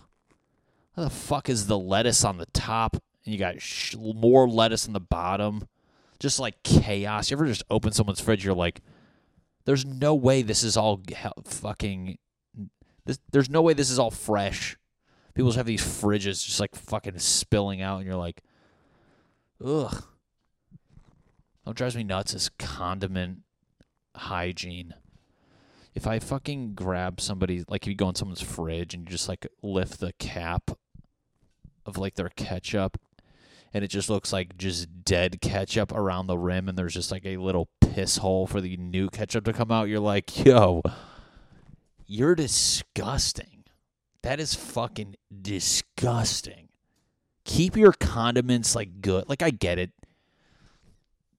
How 0.94 1.02
the 1.02 1.10
fuck 1.10 1.48
is 1.48 1.66
the 1.66 1.78
lettuce 1.78 2.24
on 2.24 2.38
the 2.38 2.46
top? 2.46 2.92
And 3.24 3.32
you 3.32 3.38
got 3.38 3.60
sh- 3.60 3.96
more 3.98 4.48
lettuce 4.48 4.86
on 4.86 4.92
the 4.92 5.00
bottom 5.00 5.66
just 6.18 6.38
like 6.38 6.62
chaos. 6.62 7.30
You 7.30 7.36
ever 7.36 7.46
just 7.46 7.64
open 7.70 7.92
someone's 7.92 8.20
fridge? 8.20 8.44
You're 8.44 8.54
like, 8.54 8.80
there's 9.64 9.84
no 9.84 10.14
way 10.14 10.42
this 10.42 10.62
is 10.62 10.76
all 10.76 11.00
fucking. 11.44 12.18
This, 13.06 13.18
there's 13.30 13.50
no 13.50 13.62
way 13.62 13.74
this 13.74 13.90
is 13.90 13.98
all 13.98 14.10
fresh. 14.10 14.76
People 15.34 15.50
just 15.50 15.56
have 15.56 15.66
these 15.66 15.82
fridges 15.82 16.44
just 16.44 16.60
like 16.60 16.74
fucking 16.74 17.18
spilling 17.18 17.82
out, 17.82 17.98
and 17.98 18.06
you're 18.06 18.16
like, 18.16 18.42
ugh. 19.64 20.04
What 21.64 21.76
drives 21.76 21.96
me 21.96 22.04
nuts 22.04 22.34
is 22.34 22.50
condiment 22.58 23.38
hygiene. 24.14 24.94
If 25.94 26.06
I 26.06 26.18
fucking 26.18 26.74
grab 26.74 27.20
somebody, 27.20 27.64
like 27.68 27.84
if 27.84 27.88
you 27.88 27.94
go 27.94 28.08
in 28.08 28.14
someone's 28.14 28.42
fridge 28.42 28.94
and 28.94 29.04
you 29.04 29.10
just 29.10 29.28
like 29.28 29.46
lift 29.62 30.00
the 30.00 30.12
cap 30.14 30.72
of 31.86 31.96
like 31.96 32.16
their 32.16 32.30
ketchup 32.30 32.98
and 33.74 33.82
it 33.82 33.88
just 33.88 34.08
looks 34.08 34.32
like 34.32 34.56
just 34.56 35.04
dead 35.04 35.40
ketchup 35.40 35.92
around 35.92 36.28
the 36.28 36.38
rim, 36.38 36.68
and 36.68 36.78
there's 36.78 36.94
just 36.94 37.10
like 37.10 37.26
a 37.26 37.36
little 37.38 37.68
piss 37.80 38.18
hole 38.18 38.46
for 38.46 38.60
the 38.60 38.76
new 38.76 39.10
ketchup 39.10 39.44
to 39.44 39.52
come 39.52 39.72
out. 39.72 39.88
You're 39.88 39.98
like, 39.98 40.44
yo, 40.44 40.80
you're 42.06 42.36
disgusting. 42.36 43.64
That 44.22 44.38
is 44.38 44.54
fucking 44.54 45.16
disgusting. 45.42 46.68
Keep 47.44 47.76
your 47.76 47.92
condiments 47.92 48.76
like 48.76 49.02
good. 49.02 49.28
Like 49.28 49.42
I 49.42 49.50
get 49.50 49.80
it. 49.80 49.90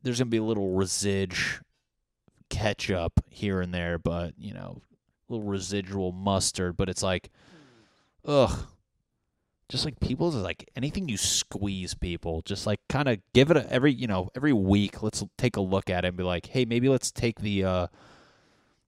There's 0.03 0.19
gonna 0.19 0.29
be 0.29 0.37
a 0.37 0.43
little 0.43 0.75
residue 0.75 1.61
ketchup 2.49 3.23
here 3.29 3.61
and 3.61 3.73
there, 3.73 3.97
but 3.97 4.33
you 4.37 4.53
know, 4.53 4.81
little 5.29 5.47
residual 5.47 6.11
mustard. 6.11 6.75
But 6.75 6.89
it's 6.89 7.01
like, 7.01 7.31
ugh 8.25 8.67
just 9.69 9.85
like 9.85 9.99
people 9.99 10.29
like 10.29 10.69
anything 10.75 11.09
you 11.09 11.17
squeeze 11.17 11.93
people 11.93 12.41
just 12.43 12.67
like 12.67 12.79
kind 12.87 13.09
of 13.09 13.17
give 13.33 13.49
it 13.49 13.57
a, 13.57 13.71
every 13.71 13.91
you 13.91 14.07
know 14.07 14.29
every 14.35 14.53
week 14.53 15.01
let's 15.01 15.23
take 15.37 15.55
a 15.57 15.61
look 15.61 15.89
at 15.89 16.05
it 16.05 16.09
and 16.09 16.17
be 16.17 16.23
like 16.23 16.47
hey 16.47 16.65
maybe 16.65 16.87
let's 16.87 17.11
take 17.11 17.39
the 17.39 17.63
uh 17.63 17.87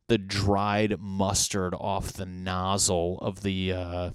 the 0.07 0.17
dried 0.17 0.99
mustard 0.99 1.73
off 1.73 2.13
the 2.13 2.25
nozzle 2.25 3.17
of 3.21 3.41
the 3.41 3.71
uh 3.73 4.09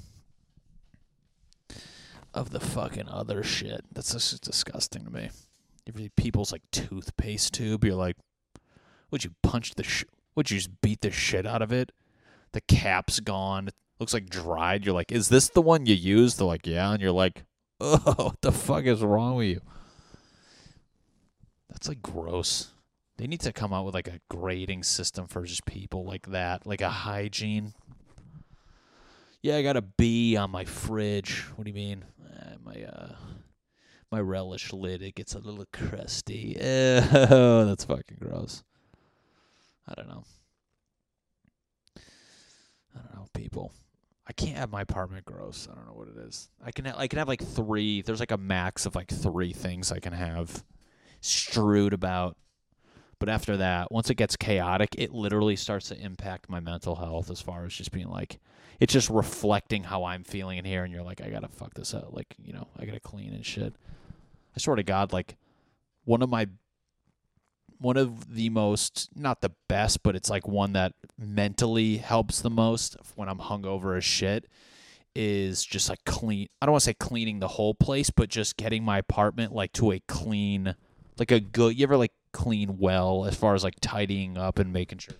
of 2.35 2.51
the 2.51 2.61
fucking 2.61 3.09
other 3.09 3.43
shit. 3.43 3.85
That's 3.93 4.13
just 4.13 4.43
disgusting 4.43 5.05
to 5.05 5.11
me. 5.11 5.31
Every 5.87 6.11
people's 6.17 6.53
like 6.53 6.63
toothpaste 6.71 7.53
tube 7.55 7.85
you're 7.85 7.95
like 7.95 8.17
would 9.11 9.25
you 9.25 9.35
punch 9.43 9.75
the 9.75 9.83
sh- 9.83 10.05
would 10.35 10.51
you 10.51 10.59
just 10.59 10.81
beat 10.81 11.03
the 11.03 11.11
shit 11.11 11.47
out 11.47 11.61
of 11.61 11.73
it? 11.73 11.93
The 12.53 12.63
cap's 12.63 13.21
gone 13.21 13.69
looks 14.03 14.13
like 14.13 14.29
dried. 14.29 14.85
You're 14.85 14.95
like, 14.95 15.13
is 15.13 15.29
this 15.29 15.49
the 15.49 15.63
one 15.63 15.87
you 15.87 15.95
used? 15.95 16.39
They're 16.39 16.47
like, 16.47 16.67
yeah. 16.67 16.93
And 16.93 17.01
you're 17.01 17.13
like, 17.13 17.45
oh, 17.81 18.15
what 18.17 18.41
the 18.41 18.51
fuck 18.51 18.85
is 18.85 19.01
wrong 19.01 19.37
with 19.37 19.47
you? 19.47 19.61
That's 21.71 21.89
like 21.89 22.03
gross. 22.03 22.73
They 23.17 23.29
need 23.29 23.41
to 23.43 23.53
come 23.53 23.73
out 23.73 23.85
with 23.85 23.95
like 23.95 24.09
a 24.09 24.21
grading 24.29 24.83
system 24.83 25.29
for 25.29 25.45
just 25.45 25.65
people 25.67 26.05
like 26.05 26.27
that, 26.29 26.67
like 26.67 26.81
a 26.81 26.89
hygiene. 26.89 27.75
Yeah, 29.41 29.57
I 29.57 29.63
got 29.63 29.77
a 29.77 29.83
B 29.83 30.37
on 30.37 30.51
my 30.51 30.65
fridge. 30.65 31.45
What 31.55 31.65
do 31.65 31.71
you 31.71 31.75
mean? 31.75 32.05
Uh, 32.25 32.57
my 32.65 32.83
uh, 32.83 33.15
my 34.11 34.21
relish 34.21 34.73
lid 34.73 35.03
it 35.03 35.15
gets 35.15 35.35
a 35.35 35.39
little 35.39 35.65
crusty. 35.73 36.57
Oh, 36.61 37.65
that's 37.67 37.85
fucking 37.85 38.19
gross. 38.21 38.65
I 39.87 39.95
don't 39.95 40.09
know. 40.09 40.25
I 42.97 42.99
don't 42.99 43.15
know, 43.15 43.27
people. 43.33 43.73
I 44.27 44.33
can't 44.33 44.57
have 44.57 44.71
my 44.71 44.83
apartment 44.83 45.25
gross. 45.25 45.69
I 45.71 45.75
don't 45.75 45.87
know 45.87 45.95
what 45.95 46.09
it 46.09 46.17
is. 46.17 46.49
I 46.65 46.71
can 46.71 46.85
ha- 46.85 46.95
I 46.97 47.09
can 47.09 47.19
have 47.19 47.29
like 47.29 47.43
three. 47.43 48.03
There's 48.03 48.21
like 48.21 48.31
a 48.31 48.37
max 48.39 48.87
of 48.87 48.95
like 48.95 49.11
three 49.11 49.53
things 49.53 49.91
I 49.91 49.99
can 49.99 50.13
have 50.13 50.65
strewed 51.21 51.93
about. 51.93 52.37
But 53.19 53.29
after 53.29 53.57
that, 53.59 53.93
once 53.93 54.11
it 54.11 54.17
gets 54.17 54.37
chaotic, 54.37 54.97
it 54.99 55.13
literally 55.13 55.55
starts 55.55 55.89
to 55.89 56.01
impact 56.01 56.49
my 56.51 56.59
mental 56.59 56.97
health 56.97 57.31
as 57.31 57.41
far 57.41 57.65
as 57.65 57.73
just 57.73 57.93
being 57.93 58.09
like, 58.09 58.41
it's 58.81 58.93
just 58.93 59.09
reflecting 59.11 59.85
how 59.85 60.03
I'm 60.05 60.25
feeling 60.25 60.59
in 60.59 60.65
here. 60.65 60.83
And 60.83 60.93
you're 60.93 61.05
like, 61.05 61.21
I 61.21 61.31
got 61.31 61.43
to 61.43 61.49
fuck 61.49 61.75
this 61.75 61.95
up. 61.95 62.09
Like, 62.13 62.35
you 62.43 62.53
know, 62.53 62.67
I 62.77 62.85
got 62.85 62.95
to 62.95 63.01
clean 63.01 63.33
and 63.33 63.47
shit. 63.47 63.75
I 64.57 64.59
swear 64.59 64.75
to 64.75 64.83
God, 64.83 65.13
like, 65.13 65.37
one 66.05 66.21
of 66.21 66.29
my, 66.29 66.49
one 67.83 67.97
of 67.97 68.35
the 68.35 68.49
most, 68.49 69.11
not 69.15 69.41
the 69.41 69.53
best, 69.69 70.03
but 70.03 70.15
it's 70.15 70.31
like 70.31 70.47
one 70.47 70.73
that 70.73 70.93
mentally 71.19 71.99
helps 71.99 72.41
the 72.41 72.51
most 72.51 72.97
when 73.17 73.29
I'm 73.29 73.39
hungover 73.39 73.97
as 73.97 74.05
shit 74.05 74.49
is 75.15 75.65
just 75.65 75.89
like 75.89 76.05
clean. 76.05 76.49
I 76.61 76.67
don't 76.67 76.73
want 76.73 76.83
to 76.83 76.87
say 76.87 76.95
cleaning 76.95 77.41
the 77.41 77.49
whole 77.49 77.75
place, 77.75 78.09
but 78.09 78.29
just 78.29 78.57
getting 78.57 78.85
my 78.85 78.99
apartment 78.99 79.53
like 79.53 79.73
to 79.75 79.93
a 79.93 80.01
clean, 80.07 80.75
like 81.19 81.31
a 81.31 81.41
good. 81.41 81.79
You 81.79 81.83
ever 81.83 81.97
like 81.97 82.13
clean 82.33 82.79
well 82.79 83.27
as 83.27 83.35
far 83.35 83.55
as 83.55 83.65
like 83.65 83.77
tidying 83.81 84.39
up 84.39 84.59
and 84.59 84.73
making 84.73 84.99
sure. 84.99 85.15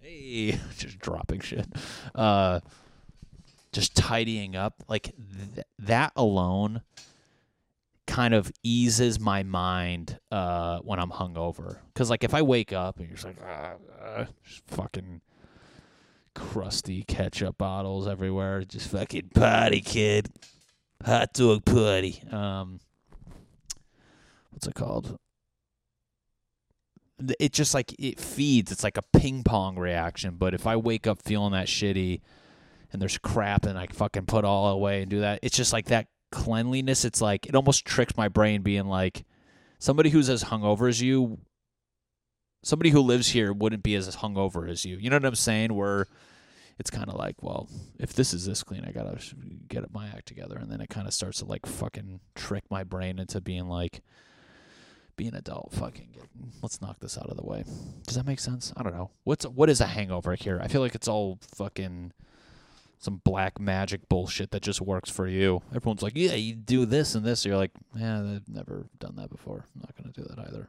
Hey, 0.00 0.58
just 0.76 0.98
dropping 0.98 1.40
shit. 1.40 1.66
Uh, 2.14 2.60
just 3.72 3.96
tidying 3.96 4.54
up 4.54 4.74
like 4.88 5.14
th- 5.54 5.66
that 5.78 6.12
alone 6.14 6.82
kind 8.16 8.32
of 8.32 8.50
eases 8.62 9.20
my 9.20 9.42
mind 9.42 10.18
uh, 10.32 10.78
when 10.78 10.98
I'm 10.98 11.10
hungover. 11.10 11.80
Because 11.92 12.08
like 12.08 12.24
if 12.24 12.32
I 12.32 12.40
wake 12.40 12.72
up 12.72 12.98
and 12.98 13.08
you're 13.08 13.16
just 13.16 13.26
like, 13.26 13.36
ah, 13.46 13.74
ah, 14.02 14.26
just 14.42 14.62
fucking 14.68 15.20
crusty 16.34 17.02
ketchup 17.02 17.58
bottles 17.58 18.08
everywhere, 18.08 18.62
just 18.62 18.88
fucking 18.88 19.32
party 19.34 19.82
kid, 19.82 20.30
hot 21.04 21.34
dog 21.34 21.66
party. 21.66 22.22
Um, 22.32 22.80
what's 24.48 24.66
it 24.66 24.74
called? 24.74 25.18
It 27.38 27.52
just 27.52 27.74
like 27.74 27.94
it 27.98 28.18
feeds. 28.18 28.72
It's 28.72 28.82
like 28.82 28.96
a 28.96 29.18
ping 29.18 29.42
pong 29.42 29.78
reaction. 29.78 30.36
But 30.38 30.54
if 30.54 30.66
I 30.66 30.76
wake 30.76 31.06
up 31.06 31.20
feeling 31.20 31.52
that 31.52 31.66
shitty, 31.66 32.22
and 32.94 33.02
there's 33.02 33.18
crap, 33.18 33.66
and 33.66 33.78
I 33.78 33.88
fucking 33.88 34.24
put 34.24 34.46
all 34.46 34.68
away 34.70 35.02
and 35.02 35.10
do 35.10 35.20
that, 35.20 35.40
it's 35.42 35.56
just 35.56 35.74
like 35.74 35.88
that 35.88 36.06
cleanliness. 36.30 37.04
It's 37.04 37.20
like 37.20 37.46
it 37.46 37.54
almost 37.54 37.84
tricks 37.84 38.16
my 38.16 38.28
brain, 38.28 38.62
being 38.62 38.86
like 38.86 39.24
somebody 39.78 40.10
who's 40.10 40.28
as 40.28 40.44
hungover 40.44 40.88
as 40.88 41.00
you. 41.00 41.38
Somebody 42.62 42.90
who 42.90 43.00
lives 43.00 43.28
here 43.28 43.52
wouldn't 43.52 43.84
be 43.84 43.94
as 43.94 44.16
hungover 44.16 44.68
as 44.68 44.84
you. 44.84 44.96
You 44.96 45.08
know 45.08 45.16
what 45.16 45.24
I'm 45.24 45.34
saying? 45.36 45.72
Where 45.74 46.08
it's 46.78 46.90
kind 46.90 47.08
of 47.08 47.14
like, 47.14 47.42
well, 47.42 47.68
if 47.98 48.12
this 48.12 48.34
is 48.34 48.44
this 48.44 48.62
clean, 48.62 48.84
I 48.84 48.92
gotta 48.92 49.18
get 49.68 49.92
my 49.92 50.08
act 50.08 50.26
together, 50.26 50.56
and 50.56 50.70
then 50.70 50.80
it 50.80 50.90
kind 50.90 51.06
of 51.06 51.14
starts 51.14 51.38
to 51.38 51.44
like 51.44 51.64
fucking 51.64 52.20
trick 52.34 52.64
my 52.70 52.84
brain 52.84 53.18
into 53.18 53.40
being 53.40 53.68
like, 53.68 54.02
be 55.16 55.26
an 55.26 55.34
adult, 55.34 55.72
fucking 55.72 56.08
get, 56.12 56.24
let's 56.62 56.82
knock 56.82 57.00
this 57.00 57.16
out 57.16 57.30
of 57.30 57.36
the 57.36 57.44
way. 57.44 57.64
Does 58.06 58.16
that 58.16 58.26
make 58.26 58.40
sense? 58.40 58.72
I 58.76 58.82
don't 58.82 58.94
know. 58.94 59.10
What's 59.24 59.46
what 59.46 59.70
is 59.70 59.80
a 59.80 59.86
hangover 59.86 60.34
here? 60.34 60.60
I 60.62 60.68
feel 60.68 60.82
like 60.82 60.94
it's 60.94 61.08
all 61.08 61.38
fucking 61.54 62.12
some 62.98 63.20
black 63.24 63.60
magic 63.60 64.08
bullshit 64.08 64.50
that 64.50 64.62
just 64.62 64.80
works 64.80 65.10
for 65.10 65.26
you. 65.26 65.62
Everyone's 65.74 66.02
like, 66.02 66.16
yeah, 66.16 66.34
you 66.34 66.54
do 66.54 66.86
this 66.86 67.14
and 67.14 67.24
this. 67.24 67.44
You're 67.44 67.56
like, 67.56 67.72
yeah, 67.94 68.20
I've 68.20 68.48
never 68.48 68.86
done 68.98 69.16
that 69.16 69.30
before. 69.30 69.66
I'm 69.74 69.82
not 69.82 69.96
gonna 69.96 70.12
do 70.12 70.24
that 70.24 70.48
either. 70.48 70.68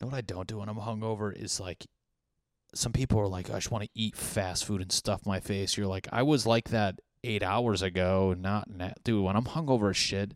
know 0.00 0.06
what 0.06 0.14
I 0.14 0.20
don't 0.20 0.46
do 0.46 0.58
when 0.58 0.68
I'm 0.68 0.76
hungover 0.76 1.34
is 1.34 1.58
like 1.58 1.86
some 2.74 2.92
people 2.92 3.18
are 3.18 3.28
like, 3.28 3.50
I 3.50 3.54
just 3.54 3.70
want 3.70 3.84
to 3.84 3.90
eat 3.94 4.16
fast 4.16 4.64
food 4.64 4.82
and 4.82 4.92
stuff 4.92 5.26
my 5.26 5.40
face. 5.40 5.76
You're 5.76 5.86
like, 5.86 6.08
I 6.12 6.22
was 6.22 6.46
like 6.46 6.68
that 6.70 7.00
eight 7.24 7.42
hours 7.42 7.82
ago. 7.82 8.34
Not, 8.38 8.70
not 8.70 8.98
dude. 9.04 9.24
When 9.24 9.36
I'm 9.36 9.44
hungover 9.44 9.90
as 9.90 9.96
shit, 9.96 10.32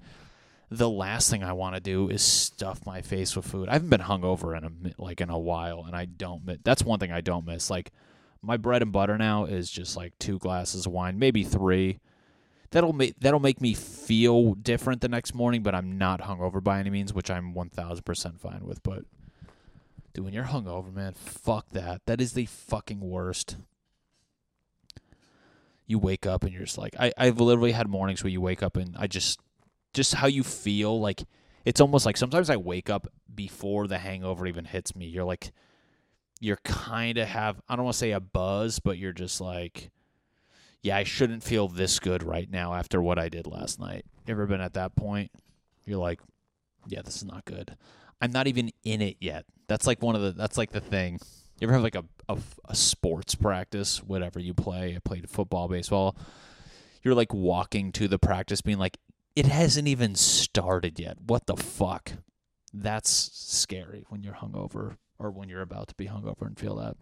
the 0.70 0.88
last 0.88 1.30
thing 1.30 1.44
I 1.44 1.52
want 1.52 1.74
to 1.74 1.80
do 1.80 2.08
is 2.08 2.22
stuff 2.22 2.86
my 2.86 3.02
face 3.02 3.36
with 3.36 3.46
food. 3.46 3.68
I 3.68 3.74
haven't 3.74 3.90
been 3.90 4.00
hungover 4.00 4.56
in 4.56 4.64
a 4.64 5.02
like 5.02 5.20
in 5.20 5.28
a 5.28 5.38
while, 5.38 5.84
and 5.86 5.94
I 5.94 6.06
don't. 6.06 6.64
That's 6.64 6.82
one 6.82 6.98
thing 6.98 7.12
I 7.12 7.20
don't 7.20 7.46
miss. 7.46 7.68
Like 7.68 7.92
my 8.42 8.56
bread 8.56 8.82
and 8.82 8.92
butter 8.92 9.16
now 9.16 9.44
is 9.44 9.70
just 9.70 9.96
like 9.96 10.18
two 10.18 10.38
glasses 10.38 10.86
of 10.86 10.92
wine, 10.92 11.18
maybe 11.18 11.44
three. 11.44 12.00
That'll 12.70 12.92
make 12.92 13.20
that'll 13.20 13.40
make 13.40 13.60
me 13.60 13.74
feel 13.74 14.54
different 14.54 15.00
the 15.00 15.08
next 15.08 15.34
morning, 15.34 15.62
but 15.62 15.74
I'm 15.74 15.98
not 15.98 16.22
hungover 16.22 16.62
by 16.62 16.80
any 16.80 16.90
means, 16.90 17.12
which 17.12 17.30
I'm 17.30 17.54
one 17.54 17.68
thousand 17.68 18.04
percent 18.04 18.40
fine 18.40 18.64
with. 18.64 18.82
But 18.82 19.04
Dude, 20.14 20.24
when 20.24 20.34
you're 20.34 20.44
hungover, 20.44 20.92
man, 20.92 21.14
fuck 21.14 21.70
that. 21.70 22.02
That 22.06 22.20
is 22.20 22.34
the 22.34 22.46
fucking 22.46 23.00
worst. 23.00 23.56
You 25.86 25.98
wake 25.98 26.26
up 26.26 26.44
and 26.44 26.52
you're 26.52 26.64
just 26.64 26.78
like, 26.78 26.94
I, 26.98 27.12
I've 27.16 27.40
literally 27.40 27.72
had 27.72 27.88
mornings 27.88 28.22
where 28.22 28.30
you 28.30 28.40
wake 28.40 28.62
up 28.62 28.76
and 28.76 28.94
I 28.98 29.06
just, 29.06 29.40
just 29.94 30.14
how 30.14 30.26
you 30.26 30.42
feel, 30.42 31.00
like, 31.00 31.24
it's 31.64 31.80
almost 31.80 32.04
like 32.04 32.16
sometimes 32.16 32.50
I 32.50 32.56
wake 32.56 32.90
up 32.90 33.06
before 33.34 33.86
the 33.86 33.98
hangover 33.98 34.46
even 34.46 34.66
hits 34.66 34.94
me. 34.94 35.06
You're 35.06 35.24
like, 35.24 35.52
you're 36.42 36.58
kind 36.64 37.18
of 37.18 37.28
have, 37.28 37.62
I 37.68 37.76
don't 37.76 37.84
want 37.84 37.94
to 37.94 37.98
say 37.98 38.10
a 38.10 38.18
buzz, 38.20 38.80
but 38.80 38.98
you're 38.98 39.12
just 39.12 39.40
like, 39.40 39.90
yeah, 40.82 40.96
I 40.96 41.04
shouldn't 41.04 41.44
feel 41.44 41.68
this 41.68 42.00
good 42.00 42.24
right 42.24 42.50
now 42.50 42.74
after 42.74 43.00
what 43.00 43.16
I 43.16 43.28
did 43.28 43.46
last 43.46 43.78
night. 43.78 44.04
Ever 44.26 44.46
been 44.46 44.60
at 44.60 44.74
that 44.74 44.96
point? 44.96 45.30
You're 45.86 46.00
like, 46.00 46.20
yeah, 46.88 47.02
this 47.02 47.16
is 47.16 47.24
not 47.24 47.44
good. 47.44 47.76
I'm 48.20 48.32
not 48.32 48.48
even 48.48 48.72
in 48.82 49.00
it 49.00 49.18
yet. 49.20 49.44
That's 49.68 49.86
like 49.86 50.02
one 50.02 50.16
of 50.16 50.22
the. 50.22 50.32
That's 50.32 50.58
like 50.58 50.72
the 50.72 50.80
thing. 50.80 51.20
You 51.60 51.68
ever 51.68 51.74
have 51.74 51.82
like 51.82 51.94
a, 51.94 52.04
a, 52.28 52.38
a 52.64 52.74
sports 52.74 53.36
practice, 53.36 54.02
whatever 54.02 54.40
you 54.40 54.52
play? 54.52 54.96
I 54.96 54.98
played 54.98 55.30
football, 55.30 55.68
baseball. 55.68 56.16
You're 57.04 57.14
like 57.14 57.32
walking 57.32 57.92
to 57.92 58.08
the 58.08 58.18
practice, 58.18 58.60
being 58.60 58.78
like, 58.78 58.98
it 59.36 59.46
hasn't 59.46 59.86
even 59.86 60.16
started 60.16 60.98
yet. 60.98 61.18
What 61.24 61.46
the 61.46 61.56
fuck? 61.56 62.14
That's 62.74 63.30
scary 63.32 64.04
when 64.08 64.24
you're 64.24 64.34
hungover 64.34 64.96
or 65.24 65.30
when 65.30 65.48
you're 65.48 65.62
about 65.62 65.88
to 65.88 65.94
be 65.94 66.06
hungover 66.06 66.46
and 66.46 66.58
feel 66.58 66.76
that. 66.76 66.96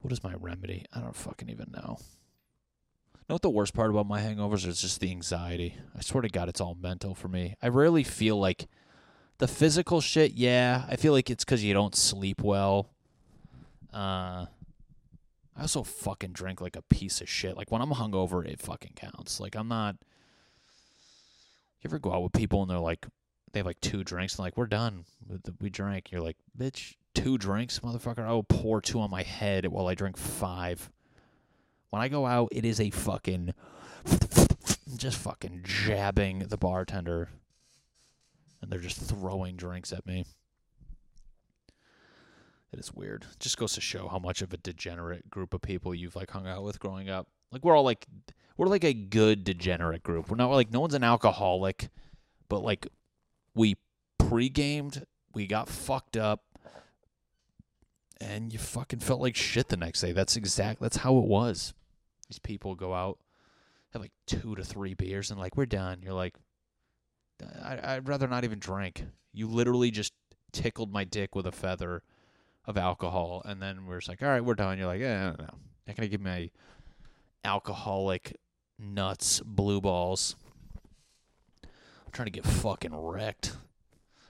What 0.00 0.12
is 0.12 0.24
my 0.24 0.34
remedy? 0.34 0.84
I 0.92 1.00
don't 1.00 1.14
fucking 1.14 1.48
even 1.48 1.70
know 1.72 1.98
know 3.32 3.36
what 3.36 3.42
the 3.42 3.50
worst 3.50 3.72
part 3.72 3.90
about 3.90 4.06
my 4.06 4.20
hangovers 4.20 4.66
is 4.66 4.82
just 4.82 5.00
the 5.00 5.10
anxiety. 5.10 5.74
I 5.96 6.02
swear 6.02 6.20
to 6.20 6.28
God, 6.28 6.50
it's 6.50 6.60
all 6.60 6.76
mental 6.78 7.14
for 7.14 7.28
me. 7.28 7.56
I 7.62 7.68
rarely 7.68 8.04
feel 8.04 8.38
like 8.38 8.68
the 9.38 9.48
physical 9.48 10.02
shit. 10.02 10.32
Yeah, 10.32 10.84
I 10.86 10.96
feel 10.96 11.14
like 11.14 11.30
it's 11.30 11.42
because 11.42 11.64
you 11.64 11.72
don't 11.72 11.96
sleep 11.96 12.42
well. 12.42 12.90
Uh, 13.92 14.46
I 15.56 15.62
also 15.62 15.82
fucking 15.82 16.32
drink 16.32 16.60
like 16.60 16.76
a 16.76 16.82
piece 16.82 17.22
of 17.22 17.28
shit. 17.28 17.56
Like 17.56 17.70
when 17.70 17.80
I'm 17.80 17.90
hungover, 17.90 18.46
it 18.46 18.60
fucking 18.60 18.92
counts. 18.96 19.40
Like 19.40 19.54
I'm 19.54 19.68
not. 19.68 19.96
You 21.80 21.88
ever 21.88 21.98
go 21.98 22.12
out 22.12 22.22
with 22.22 22.32
people 22.32 22.60
and 22.60 22.70
they're 22.70 22.78
like, 22.78 23.06
they 23.52 23.60
have 23.60 23.66
like 23.66 23.80
two 23.80 24.04
drinks 24.04 24.36
and 24.36 24.44
like 24.44 24.56
we're 24.56 24.66
done. 24.66 25.04
We 25.60 25.70
drank. 25.70 26.10
You're 26.10 26.20
like, 26.20 26.36
bitch, 26.58 26.94
two 27.14 27.38
drinks, 27.38 27.80
motherfucker. 27.80 28.26
I 28.26 28.32
will 28.32 28.42
pour 28.42 28.80
two 28.80 29.00
on 29.00 29.10
my 29.10 29.22
head 29.22 29.66
while 29.66 29.88
I 29.88 29.94
drink 29.94 30.16
five. 30.16 30.90
When 31.90 32.00
I 32.02 32.08
go 32.08 32.26
out, 32.26 32.48
it 32.52 32.64
is 32.64 32.80
a 32.80 32.90
fucking 32.90 33.54
just 34.96 35.18
fucking 35.18 35.60
jabbing 35.64 36.40
the 36.40 36.56
bartender 36.56 37.28
and 38.60 38.70
they're 38.70 38.78
just 38.78 39.00
throwing 39.00 39.56
drinks 39.56 39.92
at 39.92 40.06
me. 40.06 40.24
It 42.72 42.78
is 42.78 42.94
weird. 42.94 43.26
Just 43.38 43.58
goes 43.58 43.74
to 43.74 43.80
show 43.82 44.08
how 44.08 44.18
much 44.18 44.40
of 44.40 44.52
a 44.54 44.56
degenerate 44.56 45.28
group 45.28 45.52
of 45.52 45.60
people 45.60 45.94
you've 45.94 46.16
like 46.16 46.30
hung 46.30 46.46
out 46.46 46.62
with 46.62 46.80
growing 46.80 47.10
up. 47.10 47.28
Like 47.50 47.64
we're 47.64 47.76
all 47.76 47.84
like 47.84 48.06
we're 48.56 48.68
like 48.68 48.84
a 48.84 48.94
good 48.94 49.44
degenerate 49.44 50.02
group. 50.02 50.30
We're 50.30 50.36
not 50.36 50.50
like 50.50 50.70
no 50.70 50.80
one's 50.80 50.94
an 50.94 51.04
alcoholic, 51.04 51.90
but 52.48 52.62
like 52.62 52.86
we 53.54 53.76
pre-gamed, 54.18 55.06
we 55.34 55.46
got 55.46 55.68
fucked 55.68 56.16
up, 56.16 56.42
and 58.20 58.52
you 58.52 58.58
fucking 58.58 59.00
felt 59.00 59.20
like 59.20 59.36
shit 59.36 59.68
the 59.68 59.76
next 59.76 60.00
day. 60.00 60.12
That's 60.12 60.36
exact 60.36 60.80
that's 60.80 60.98
how 60.98 61.16
it 61.18 61.24
was. 61.24 61.74
These 62.28 62.38
people 62.38 62.74
go 62.74 62.94
out, 62.94 63.18
have 63.92 64.02
like 64.02 64.12
two 64.26 64.54
to 64.54 64.64
three 64.64 64.94
beers, 64.94 65.30
and 65.30 65.38
like 65.38 65.56
we're 65.56 65.66
done. 65.66 66.00
You're 66.02 66.14
like, 66.14 66.36
I, 67.62 67.96
I'd 67.96 68.08
rather 68.08 68.28
not 68.28 68.44
even 68.44 68.58
drink. 68.58 69.04
You 69.32 69.48
literally 69.48 69.90
just 69.90 70.12
tickled 70.52 70.92
my 70.92 71.04
dick 71.04 71.34
with 71.34 71.46
a 71.46 71.52
feather 71.52 72.02
of 72.66 72.76
alcohol, 72.76 73.42
and 73.44 73.60
then 73.60 73.86
we're 73.86 73.98
just 73.98 74.08
like, 74.08 74.22
all 74.22 74.28
right, 74.28 74.44
we're 74.44 74.54
done. 74.54 74.78
You're 74.78 74.86
like, 74.86 75.00
yeah, 75.00 75.30
no, 75.30 75.44
no, 75.44 75.48
not 75.86 75.96
gonna 75.96 76.08
give 76.08 76.20
me 76.20 76.52
alcoholic 77.44 78.36
nuts, 78.78 79.40
blue 79.40 79.80
balls. 79.80 80.36
Trying 82.12 82.26
to 82.26 82.32
get 82.32 82.44
fucking 82.44 82.94
wrecked. 82.94 83.56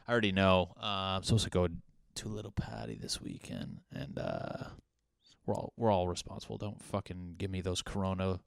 I 0.07 0.13
already 0.13 0.33
know. 0.33 0.75
Uh, 0.81 1.17
I'm 1.17 1.23
supposed 1.25 1.45
to 1.45 1.51
go 1.51 1.69
to 2.15 2.29
Little 2.29 2.53
Patty 2.53 2.97
this 3.01 3.21
weekend, 3.21 3.81
and 3.93 4.19
uh, 4.19 4.65
we're 5.47 5.55
all 5.55 5.73
we're 5.77 5.91
all 5.91 6.07
responsible. 6.07 6.59
Don't 6.59 6.81
fucking 6.81 7.35
give 7.39 7.51
me 7.51 7.61
those 7.61 7.83
corona 7.83 8.39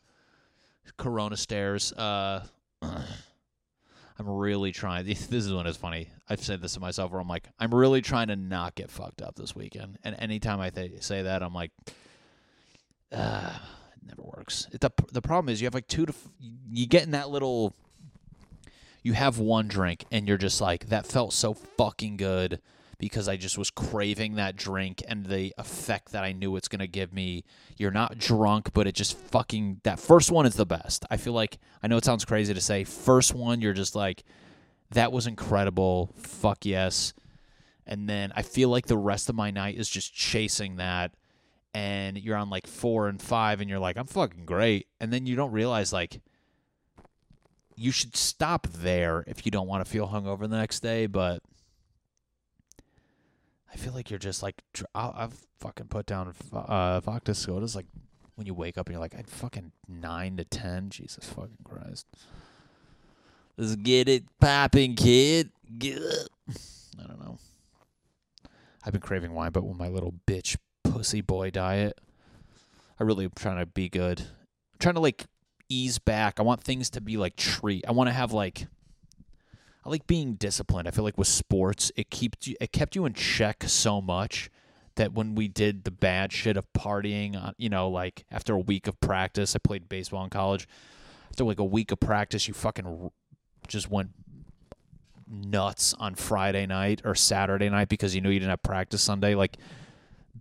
corona 0.97 1.35
stares. 1.35 1.91
Uh, 1.93 2.45
I'm 2.81 4.29
really 4.29 4.71
trying. 4.71 5.05
This 5.29 5.29
is 5.31 5.51
when 5.53 5.67
it's 5.67 5.77
funny. 5.77 6.09
I've 6.29 6.41
said 6.41 6.61
this 6.61 6.75
to 6.75 6.79
myself 6.79 7.11
where 7.11 7.19
I'm 7.19 7.27
like, 7.27 7.49
I'm 7.59 7.73
really 7.75 8.01
trying 8.01 8.27
to 8.27 8.37
not 8.37 8.75
get 8.75 8.89
fucked 8.89 9.21
up 9.21 9.35
this 9.35 9.53
weekend. 9.53 9.97
And 10.03 10.15
anytime 10.17 10.61
I 10.61 10.69
th- 10.69 11.03
say 11.03 11.23
that, 11.23 11.43
I'm 11.43 11.53
like, 11.53 11.71
uh, 13.11 13.51
it 13.97 14.07
never 14.07 14.21
works. 14.21 14.67
It, 14.71 14.79
the 14.79 14.91
the 15.11 15.21
problem 15.21 15.51
is 15.51 15.59
you 15.59 15.65
have 15.65 15.73
like 15.73 15.87
two 15.87 16.05
to 16.05 16.13
f- 16.13 16.29
you 16.71 16.87
get 16.87 17.03
in 17.03 17.11
that 17.11 17.29
little 17.29 17.73
you 19.05 19.13
have 19.13 19.37
one 19.37 19.67
drink 19.67 20.03
and 20.11 20.27
you're 20.27 20.35
just 20.35 20.59
like 20.59 20.87
that 20.87 21.05
felt 21.05 21.31
so 21.31 21.53
fucking 21.53 22.17
good 22.17 22.59
because 22.97 23.27
I 23.27 23.37
just 23.37 23.55
was 23.55 23.69
craving 23.69 24.33
that 24.35 24.55
drink 24.55 25.03
and 25.07 25.27
the 25.27 25.53
effect 25.59 26.11
that 26.11 26.23
I 26.23 26.31
knew 26.31 26.55
it's 26.55 26.67
going 26.67 26.79
to 26.79 26.87
give 26.87 27.13
me. 27.13 27.43
You're 27.77 27.91
not 27.91 28.17
drunk, 28.17 28.73
but 28.73 28.87
it 28.87 28.95
just 28.95 29.15
fucking 29.15 29.81
that 29.83 29.99
first 29.99 30.31
one 30.31 30.47
is 30.47 30.55
the 30.55 30.65
best. 30.65 31.05
I 31.11 31.17
feel 31.17 31.33
like 31.33 31.59
I 31.83 31.87
know 31.87 31.97
it 31.97 32.03
sounds 32.03 32.25
crazy 32.25 32.51
to 32.51 32.61
say 32.61 32.83
first 32.83 33.35
one 33.35 33.61
you're 33.61 33.73
just 33.73 33.95
like 33.95 34.23
that 34.89 35.11
was 35.11 35.27
incredible. 35.27 36.09
Fuck 36.17 36.65
yes. 36.65 37.13
And 37.85 38.09
then 38.09 38.33
I 38.35 38.41
feel 38.41 38.69
like 38.69 38.87
the 38.87 38.97
rest 38.97 39.29
of 39.29 39.35
my 39.35 39.51
night 39.51 39.77
is 39.77 39.87
just 39.87 40.15
chasing 40.15 40.77
that 40.77 41.13
and 41.75 42.17
you're 42.17 42.37
on 42.37 42.49
like 42.49 42.65
4 42.65 43.07
and 43.09 43.21
5 43.21 43.61
and 43.61 43.69
you're 43.69 43.77
like 43.77 43.97
I'm 43.97 44.07
fucking 44.07 44.45
great. 44.45 44.87
And 44.99 45.13
then 45.13 45.27
you 45.27 45.35
don't 45.35 45.51
realize 45.51 45.93
like 45.93 46.21
you 47.75 47.91
should 47.91 48.15
stop 48.15 48.67
there 48.67 49.23
if 49.27 49.45
you 49.45 49.51
don't 49.51 49.67
want 49.67 49.83
to 49.83 49.89
feel 49.89 50.07
hungover 50.07 50.41
the 50.41 50.57
next 50.57 50.81
day, 50.81 51.05
but 51.07 51.41
I 53.71 53.77
feel 53.77 53.93
like 53.93 54.09
you're 54.09 54.19
just 54.19 54.41
like 54.41 54.63
i 54.93 55.11
have 55.17 55.33
fucking 55.59 55.87
put 55.87 56.05
down 56.05 56.33
uh, 56.53 56.99
vodka 57.01 57.33
sodas 57.33 57.75
like 57.75 57.87
when 58.35 58.47
you 58.47 58.53
wake 58.53 58.77
up 58.77 58.87
and 58.87 58.93
you're 58.93 59.01
like 59.01 59.15
I'd 59.15 59.29
fucking 59.29 59.71
nine 59.87 60.37
to 60.37 60.45
ten. 60.45 60.89
Jesus 60.89 61.25
fucking 61.25 61.57
Christ. 61.63 62.05
Let's 63.57 63.75
get 63.75 64.09
it 64.09 64.25
popping, 64.39 64.95
kid. 64.95 65.51
Get 65.77 65.97
up. 65.97 66.27
I 67.01 67.07
don't 67.07 67.19
know. 67.19 67.37
I've 68.85 68.91
been 68.91 69.01
craving 69.01 69.33
wine, 69.33 69.51
but 69.51 69.63
with 69.63 69.77
my 69.77 69.87
little 69.87 70.13
bitch 70.27 70.57
pussy 70.83 71.21
boy 71.21 71.49
diet, 71.49 71.99
I 72.99 73.03
really 73.03 73.25
am 73.25 73.31
trying 73.35 73.59
to 73.59 73.65
be 73.65 73.89
good. 73.89 74.19
I'm 74.21 74.79
trying 74.79 74.95
to 74.95 75.01
like 75.01 75.25
ease 75.69 75.99
back. 75.99 76.39
I 76.39 76.43
want 76.43 76.61
things 76.61 76.89
to 76.91 77.01
be 77.01 77.17
like 77.17 77.35
treat. 77.35 77.85
I 77.87 77.91
want 77.91 78.07
to 78.07 78.13
have 78.13 78.31
like 78.31 78.67
I 79.85 79.89
like 79.89 80.07
being 80.07 80.33
disciplined. 80.33 80.87
I 80.87 80.91
feel 80.91 81.03
like 81.03 81.17
with 81.17 81.27
sports, 81.27 81.91
it 81.95 82.09
keeps 82.09 82.47
you, 82.47 82.55
it 82.59 82.71
kept 82.71 82.95
you 82.95 83.05
in 83.05 83.13
check 83.13 83.63
so 83.67 84.01
much 84.01 84.49
that 84.95 85.13
when 85.13 85.35
we 85.35 85.47
did 85.47 85.83
the 85.83 85.91
bad 85.91 86.31
shit 86.31 86.57
of 86.57 86.71
partying, 86.73 87.35
uh, 87.35 87.51
you 87.57 87.69
know, 87.69 87.89
like 87.89 88.25
after 88.31 88.53
a 88.53 88.59
week 88.59 88.87
of 88.87 88.99
practice, 88.99 89.55
I 89.55 89.59
played 89.59 89.87
baseball 89.87 90.23
in 90.23 90.29
college. 90.29 90.67
After 91.29 91.43
like 91.43 91.59
a 91.59 91.65
week 91.65 91.91
of 91.91 91.99
practice, 91.99 92.47
you 92.47 92.53
fucking 92.53 93.11
just 93.67 93.89
went 93.91 94.11
nuts 95.27 95.93
on 95.99 96.15
Friday 96.15 96.65
night 96.65 97.01
or 97.03 97.13
Saturday 97.13 97.69
night 97.69 97.89
because 97.89 98.15
you 98.15 98.21
knew 98.21 98.29
you 98.29 98.39
didn't 98.39 98.51
have 98.51 98.63
practice 98.63 99.03
Sunday. 99.03 99.35
Like 99.35 99.57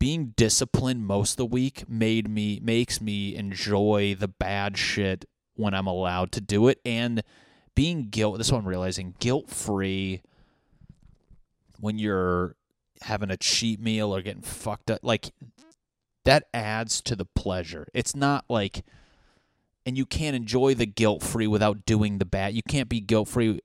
being 0.05 0.35
disciplined 0.37 1.07
most 1.07 1.31
of 1.31 1.37
the 1.39 1.47
week 1.47 1.89
made 1.89 2.29
me 2.29 2.61
makes 2.63 3.01
me 3.01 3.35
enjoy 3.35 4.15
the 4.15 4.29
bad 4.29 4.77
shit 4.77 5.25
when 5.55 5.73
I'm 5.73 5.87
allowed 5.87 6.31
to 6.33 6.43
do 6.43 6.69
it 6.69 6.79
and 6.85 7.23
being 7.75 8.11
guilt 8.11 8.37
this 8.37 8.53
one 8.53 8.61
I'm 8.61 8.69
realizing 8.69 9.15
guilt 9.19 9.49
free 9.49 10.21
when 11.81 11.99
you're 11.99 12.55
having 13.01 13.31
a 13.31 13.39
cheat 13.39 13.81
meal 13.81 14.15
or 14.15 14.21
getting 14.21 14.43
fucked 14.43 14.91
up 14.91 15.01
like 15.03 15.33
that 16.27 16.49
adds 16.53 17.01
to 17.01 17.17
the 17.17 17.25
pleasure. 17.25 17.89
It's 17.95 18.15
not 18.15 18.45
like 18.51 18.85
and 19.87 19.97
you 19.97 20.05
can't 20.05 20.37
enjoy 20.37 20.75
the 20.75 20.85
guilt 20.85 21.23
free 21.23 21.47
without 21.47 21.87
doing 21.87 22.19
the 22.19 22.27
bad. 22.27 22.53
You 22.53 22.63
can't 22.69 22.91
be 22.91 23.01
guilt 23.01 23.29
free 23.29 23.59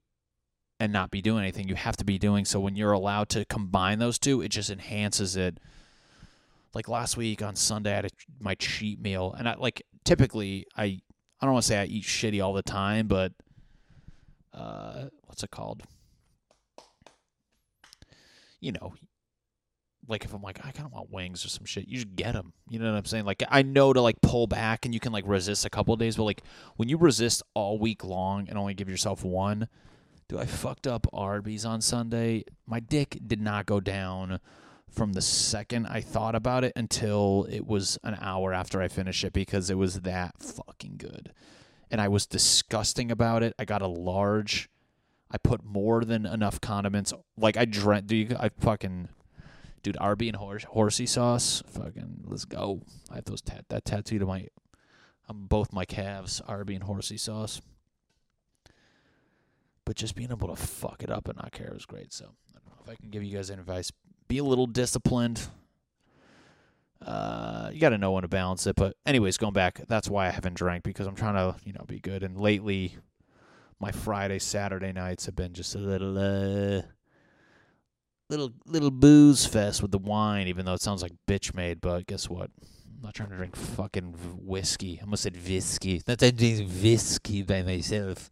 and 0.80 0.93
not 0.93 1.12
be 1.12 1.21
doing 1.21 1.41
anything. 1.41 1.67
You 1.67 1.75
have 1.75 1.97
to 1.97 2.06
be 2.06 2.17
doing 2.17 2.45
so 2.45 2.62
when 2.62 2.78
you're 2.78 2.93
allowed 2.93 3.28
to 3.32 3.43
combine 3.43 3.99
those 3.99 4.17
two, 4.17 4.41
it 4.41 4.52
just 4.52 4.69
enhances 4.69 5.36
it. 5.36 5.60
Like 6.73 6.88
last 6.88 7.17
week 7.17 7.41
on 7.41 7.55
Sunday 7.55 7.91
I 7.91 7.95
had 7.95 8.05
a, 8.05 8.10
my 8.39 8.55
cheat 8.55 8.99
meal 9.01 9.36
and 9.38 9.47
I 9.47 9.55
like 9.55 9.82
typically 10.05 10.65
I 10.77 11.01
I 11.41 11.45
don't 11.45 11.53
want 11.53 11.63
to 11.63 11.67
say 11.67 11.79
I 11.79 11.86
eat 11.86 12.03
shitty 12.03 12.43
all 12.43 12.53
the 12.53 12.62
time, 12.62 13.08
but 13.08 13.32
uh, 14.53 15.05
what's 15.25 15.43
it 15.43 15.51
called? 15.51 15.84
You 18.60 18.73
know, 18.73 18.93
like 20.08 20.25
if 20.25 20.34
I'm 20.34 20.41
like 20.41 20.60
I 20.65 20.71
kind 20.71 20.86
of 20.86 20.91
want 20.91 21.12
wings 21.12 21.45
or 21.45 21.49
some 21.49 21.65
shit, 21.65 21.88
you 21.88 21.95
just 21.95 22.15
get 22.15 22.34
them. 22.34 22.53
You 22.69 22.79
know 22.79 22.91
what 22.91 22.97
I'm 22.97 23.05
saying? 23.05 23.25
Like 23.25 23.43
I 23.49 23.62
know 23.62 23.93
to 23.93 24.01
like 24.01 24.21
pull 24.21 24.47
back 24.47 24.86
and 24.86 24.93
you 24.93 24.99
can 24.99 25.13
like 25.13 25.25
resist 25.27 25.65
a 25.65 25.69
couple 25.69 25.95
days, 25.95 26.17
but 26.17 26.23
like 26.23 26.43
when 26.75 26.89
you 26.89 26.97
resist 26.97 27.41
all 27.53 27.79
week 27.79 28.03
long 28.03 28.49
and 28.49 28.58
only 28.58 28.73
give 28.73 28.89
yourself 28.89 29.23
one, 29.23 29.69
do 30.27 30.38
I 30.38 30.45
fucked 30.45 30.88
up 30.88 31.08
Arby's 31.13 31.65
on 31.65 31.82
Sunday? 31.82 32.43
My 32.67 32.79
dick 32.79 33.19
did 33.25 33.41
not 33.41 33.65
go 33.65 33.79
down 33.79 34.39
from 34.91 35.13
the 35.13 35.21
second 35.21 35.88
I 35.88 36.02
thought 36.02 36.36
about 36.36 36.63
it 36.63 36.73
until 36.75 37.47
it 37.49 37.65
was 37.65 37.97
an 38.04 38.17
hour 38.21 38.54
after 38.54 38.82
I 38.82 38.88
finished 38.88 39.23
it 39.23 39.34
because 39.34 39.69
it 39.69 39.78
was 39.78 40.02
that 40.02 40.41
fucking 40.41 40.95
good 40.97 41.32
and 41.91 41.99
I 41.99 42.08
was 42.08 42.25
disgusting 42.25 43.12
about 43.12 43.43
it. 43.43 43.54
I 43.58 43.65
got 43.65 43.82
a 43.82 43.88
large. 43.88 44.69
I 45.32 45.38
put 45.38 45.63
more 45.63 46.04
than 46.04 46.25
enough 46.25 46.62
condiments. 46.62 47.13
Like 47.38 47.58
I 47.58 47.65
dread. 47.65 48.08
Do 48.08 48.15
you? 48.15 48.36
I 48.39 48.49
fucking. 48.49 49.10
Dude, 49.82 49.97
Arby 49.99 50.28
and 50.28 50.36
horse, 50.36 50.65
horsey 50.65 51.06
sauce. 51.06 51.63
Fucking, 51.67 52.25
let's 52.25 52.43
go. 52.43 52.82
I 53.10 53.15
have 53.15 53.25
those 53.25 53.41
tat 53.41 53.63
that 53.69 53.86
tattooed 53.86 54.21
on 54.21 54.28
my, 54.28 54.47
on 55.30 55.45
both 55.45 55.71
my 55.71 55.86
calves. 55.86 56.41
Arby 56.47 56.75
and 56.75 56.84
horsey 56.84 57.15
sauce. 57.15 57.62
But 59.86 59.95
just 59.95 60.15
being 60.15 60.32
able 60.32 60.49
to 60.49 60.58
fuck 60.58 61.02
it 61.02 61.10
up 61.10 61.30
and 61.30 61.38
not 61.38 61.54
care 61.54 61.73
is 61.75 61.86
great. 61.86 62.12
So 62.12 62.25
I 62.25 62.60
don't 62.60 62.65
know 62.65 62.84
if 62.84 62.89
I 62.89 62.95
can 62.95 63.10
give 63.10 63.23
you 63.23 63.36
guys 63.36 63.49
any 63.49 63.62
advice. 63.62 63.89
Be 64.30 64.38
a 64.38 64.44
little 64.44 64.68
disciplined. 64.68 65.50
Uh, 67.06 67.72
you 67.74 67.80
got 67.80 67.89
to 67.89 67.98
know 67.98 68.12
when 68.12 68.22
to 68.22 68.28
balance 68.28 68.68
it. 68.68 68.76
But 68.76 68.96
anyways, 69.06 69.38
going 69.38 69.54
back, 69.54 69.82
that's 69.88 70.08
why 70.08 70.28
I 70.28 70.30
haven't 70.30 70.54
drank 70.54 70.84
because 70.84 71.08
I'm 71.08 71.15
trying 71.15 71.34
to 71.34 71.56
you 71.65 71.74
know 71.74 71.84
be 71.88 72.00
good. 72.00 72.24
And 72.24 72.38
lately, 72.38 72.96
my 73.80 73.92
Friday 73.92 74.38
Saturday 74.39 74.92
nights 74.92 75.26
have 75.26 75.36
been 75.36 75.54
just 75.54 75.74
a 75.74 75.80
little 75.80 76.18
uh, 76.18 76.84
little 78.30 78.54
little 78.65 78.92
booze 78.92 79.48
fest 79.48 79.82
with 79.82 79.92
the 79.92 79.98
wine. 79.98 80.48
Even 80.48 80.65
though 80.65 80.76
it 80.76 80.82
sounds 80.82 81.02
like 81.02 81.13
bitch 81.28 81.56
made, 81.56 81.82
but 81.82 82.06
guess 82.06 82.30
what? 82.30 82.52
I'm 82.62 83.02
not 83.02 83.15
trying 83.15 83.30
to 83.30 83.36
drink 83.36 83.56
fucking 83.56 84.13
whiskey. 84.38 85.00
I 85.00 85.06
almost 85.06 85.24
said 85.24 85.38
whiskey. 85.38 86.04
Not 86.08 86.20
that 86.20 86.38
drink 86.38 86.70
whiskey 86.84 87.42
by 87.42 87.63
myself. 87.63 88.30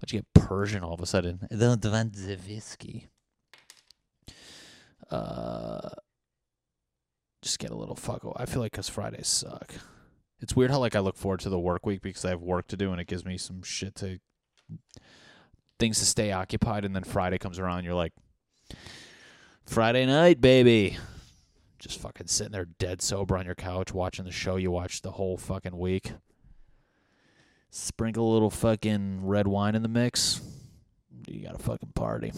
But 0.00 0.12
you 0.12 0.20
get 0.20 0.32
Persian 0.32 0.84
all 0.84 0.94
of 0.94 1.00
a 1.00 1.06
sudden. 1.06 1.40
I 1.50 1.56
don't 1.56 1.84
want 1.84 2.14
the 2.14 2.38
whiskey. 2.48 3.08
Uh 5.10 5.90
just 7.42 7.58
get 7.58 7.70
a 7.70 7.76
little 7.76 7.94
fuck. 7.94 8.26
I 8.36 8.46
feel 8.46 8.60
like 8.60 8.72
because 8.72 8.88
Fridays 8.88 9.28
suck. 9.28 9.72
It's 10.40 10.54
weird 10.54 10.70
how 10.70 10.78
like 10.78 10.96
I 10.96 11.00
look 11.00 11.16
forward 11.16 11.40
to 11.40 11.50
the 11.50 11.58
work 11.58 11.86
week 11.86 12.02
because 12.02 12.24
I 12.24 12.30
have 12.30 12.42
work 12.42 12.68
to 12.68 12.76
do 12.76 12.92
and 12.92 13.00
it 13.00 13.06
gives 13.06 13.24
me 13.24 13.38
some 13.38 13.62
shit 13.62 13.94
to 13.96 14.18
things 15.78 15.98
to 16.00 16.06
stay 16.06 16.32
occupied. 16.32 16.84
And 16.84 16.94
then 16.94 17.04
Friday 17.04 17.38
comes 17.38 17.58
around, 17.58 17.84
you're 17.84 17.94
like, 17.94 18.12
Friday 19.64 20.06
night, 20.06 20.40
baby. 20.40 20.96
Just 21.78 22.00
fucking 22.00 22.26
sitting 22.26 22.52
there 22.52 22.64
dead 22.64 23.00
sober 23.00 23.36
on 23.36 23.46
your 23.46 23.54
couch 23.54 23.94
watching 23.94 24.24
the 24.24 24.32
show 24.32 24.56
you 24.56 24.70
watched 24.70 25.04
the 25.04 25.12
whole 25.12 25.36
fucking 25.36 25.78
week. 25.78 26.12
Sprinkle 27.70 28.30
a 28.30 28.32
little 28.32 28.50
fucking 28.50 29.24
red 29.24 29.46
wine 29.46 29.74
in 29.74 29.82
the 29.82 29.88
mix. 29.88 30.40
You 31.28 31.44
got 31.44 31.54
a 31.54 31.62
fucking 31.62 31.92
party. 31.94 32.32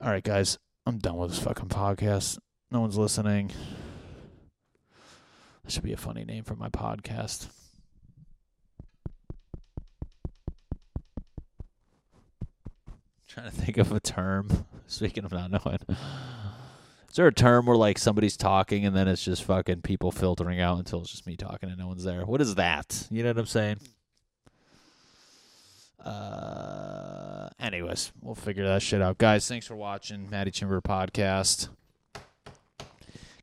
All 0.00 0.10
right, 0.10 0.22
guys. 0.22 0.58
I'm 0.84 0.98
done 0.98 1.16
with 1.16 1.30
this 1.30 1.38
fucking 1.38 1.68
podcast. 1.68 2.38
No 2.70 2.80
one's 2.80 2.98
listening. 2.98 3.52
That 5.62 5.70
should 5.70 5.84
be 5.84 5.92
a 5.92 5.96
funny 5.96 6.24
name 6.24 6.44
for 6.44 6.56
my 6.56 6.68
podcast. 6.68 7.48
trying 13.32 13.50
to 13.50 13.56
think 13.56 13.78
of 13.78 13.92
a 13.92 14.00
term. 14.00 14.66
Speaking 14.86 15.24
of 15.24 15.32
not 15.32 15.50
knowing. 15.50 15.78
Is 17.08 17.16
there 17.16 17.26
a 17.26 17.32
term 17.32 17.64
where 17.66 17.76
like 17.76 17.98
somebody's 17.98 18.36
talking 18.36 18.84
and 18.84 18.94
then 18.94 19.08
it's 19.08 19.24
just 19.24 19.44
fucking 19.44 19.82
people 19.82 20.12
filtering 20.12 20.60
out 20.60 20.78
until 20.78 21.00
it's 21.00 21.10
just 21.10 21.26
me 21.26 21.36
talking 21.36 21.70
and 21.70 21.78
no 21.78 21.86
one's 21.86 22.04
there? 22.04 22.26
What 22.26 22.42
is 22.42 22.56
that? 22.56 23.06
You 23.10 23.22
know 23.22 23.30
what 23.30 23.38
I'm 23.38 23.46
saying? 23.46 23.78
Uh 26.04 27.48
anyways, 27.60 28.12
we'll 28.20 28.34
figure 28.34 28.66
that 28.66 28.82
shit 28.82 29.00
out. 29.02 29.18
Guys, 29.18 29.46
thanks 29.46 29.66
for 29.66 29.76
watching 29.76 30.28
Matty 30.28 30.50
Chimber 30.50 30.82
podcast. 30.82 31.68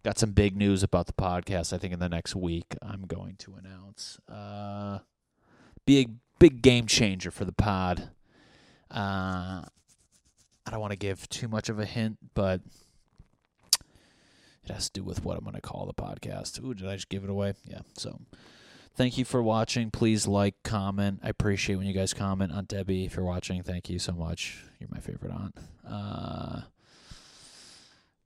Got 0.04 0.18
some 0.18 0.32
big 0.32 0.56
news 0.56 0.82
about 0.84 1.08
the 1.08 1.14
podcast. 1.14 1.74
I 1.74 1.78
think 1.78 1.94
in 1.94 2.00
the 2.00 2.10
next 2.10 2.36
week 2.36 2.76
I'm 2.82 3.06
going 3.06 3.36
to 3.38 3.56
announce. 3.56 4.20
Uh, 4.30 5.00
a 5.90 6.06
big 6.40 6.62
game 6.62 6.86
changer 6.86 7.32
for 7.32 7.46
the 7.46 7.52
pod. 7.52 8.10
Uh, 8.92 9.64
I 10.66 10.72
don't 10.72 10.80
want 10.80 10.92
to 10.92 10.98
give 10.98 11.28
too 11.30 11.48
much 11.48 11.70
of 11.70 11.80
a 11.80 11.86
hint, 11.86 12.18
but 12.34 12.62
it 14.64 14.72
has 14.72 14.90
to 14.90 15.00
do 15.00 15.04
with 15.04 15.24
what 15.26 15.38
I'm 15.38 15.44
going 15.44 15.56
to 15.56 15.62
call 15.62 15.86
the 15.86 15.94
podcast. 15.94 16.64
Ooh, 16.64 16.74
did 16.74 16.88
I 16.88 16.96
just 16.96 17.10
give 17.10 17.24
it 17.24 17.30
away? 17.30 17.54
Yeah. 17.66 17.82
So 17.98 18.20
thank 19.00 19.18
you 19.18 19.24
for 19.24 19.42
watching. 19.42 19.90
Please 19.92 20.28
like, 20.28 20.56
comment. 20.62 21.22
I 21.24 21.30
appreciate 21.30 21.78
when 21.78 21.88
you 21.88 21.94
guys 21.94 22.14
comment 22.14 22.52
on 22.52 22.66
Debbie. 22.66 23.06
If 23.06 23.16
you're 23.16 23.24
watching, 23.24 23.64
thank 23.64 23.90
you 23.90 23.98
so 23.98 24.12
much. 24.12 24.62
You're 24.78 24.90
my 24.92 25.00
favorite 25.00 25.32
aunt. 25.32 25.56
Uh, 25.90 26.62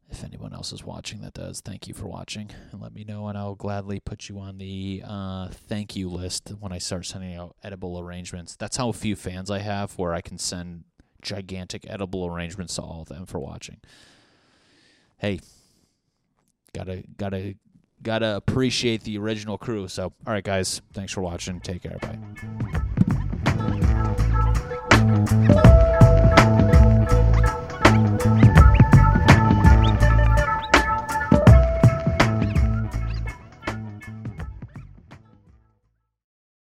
if 0.09 0.23
anyone 0.23 0.51
else 0.51 0.73
is 0.73 0.83
watching 0.83 1.21
that 1.21 1.35
does, 1.35 1.61
thank 1.61 1.87
you 1.87 1.93
for 1.93 2.07
watching 2.07 2.49
and 2.71 2.81
let 2.81 2.91
me 2.91 3.03
know, 3.03 3.27
and 3.27 3.37
I'll 3.37 3.53
gladly 3.53 3.99
put 3.99 4.29
you 4.29 4.39
on 4.39 4.57
the 4.57 5.03
uh, 5.05 5.49
thank 5.49 5.95
you 5.95 6.09
list 6.09 6.51
when 6.59 6.71
I 6.71 6.79
start 6.79 7.05
sending 7.05 7.35
out 7.35 7.55
edible 7.63 7.99
arrangements. 7.99 8.55
That's 8.55 8.77
how 8.77 8.91
few 8.93 9.15
fans 9.15 9.51
I 9.51 9.59
have, 9.59 9.93
where 9.99 10.15
I 10.15 10.21
can 10.21 10.39
send 10.39 10.85
gigantic 11.21 11.85
edible 11.87 12.25
arrangements 12.25 12.75
to 12.75 12.81
all 12.81 13.03
of 13.03 13.09
them 13.09 13.27
for 13.27 13.37
watching. 13.37 13.77
Hey, 15.17 15.39
gotta 16.73 17.03
gotta 17.15 17.57
gotta 18.03 18.35
appreciate 18.35 19.03
the 19.03 19.17
original 19.17 19.57
crew. 19.57 19.87
So, 19.87 20.13
all 20.27 20.33
right, 20.33 20.43
guys, 20.43 20.81
thanks 20.93 21.11
for 21.11 21.21
watching. 21.21 21.59
Take 21.61 21.83
care. 21.83 21.97
Bye. 21.99 22.19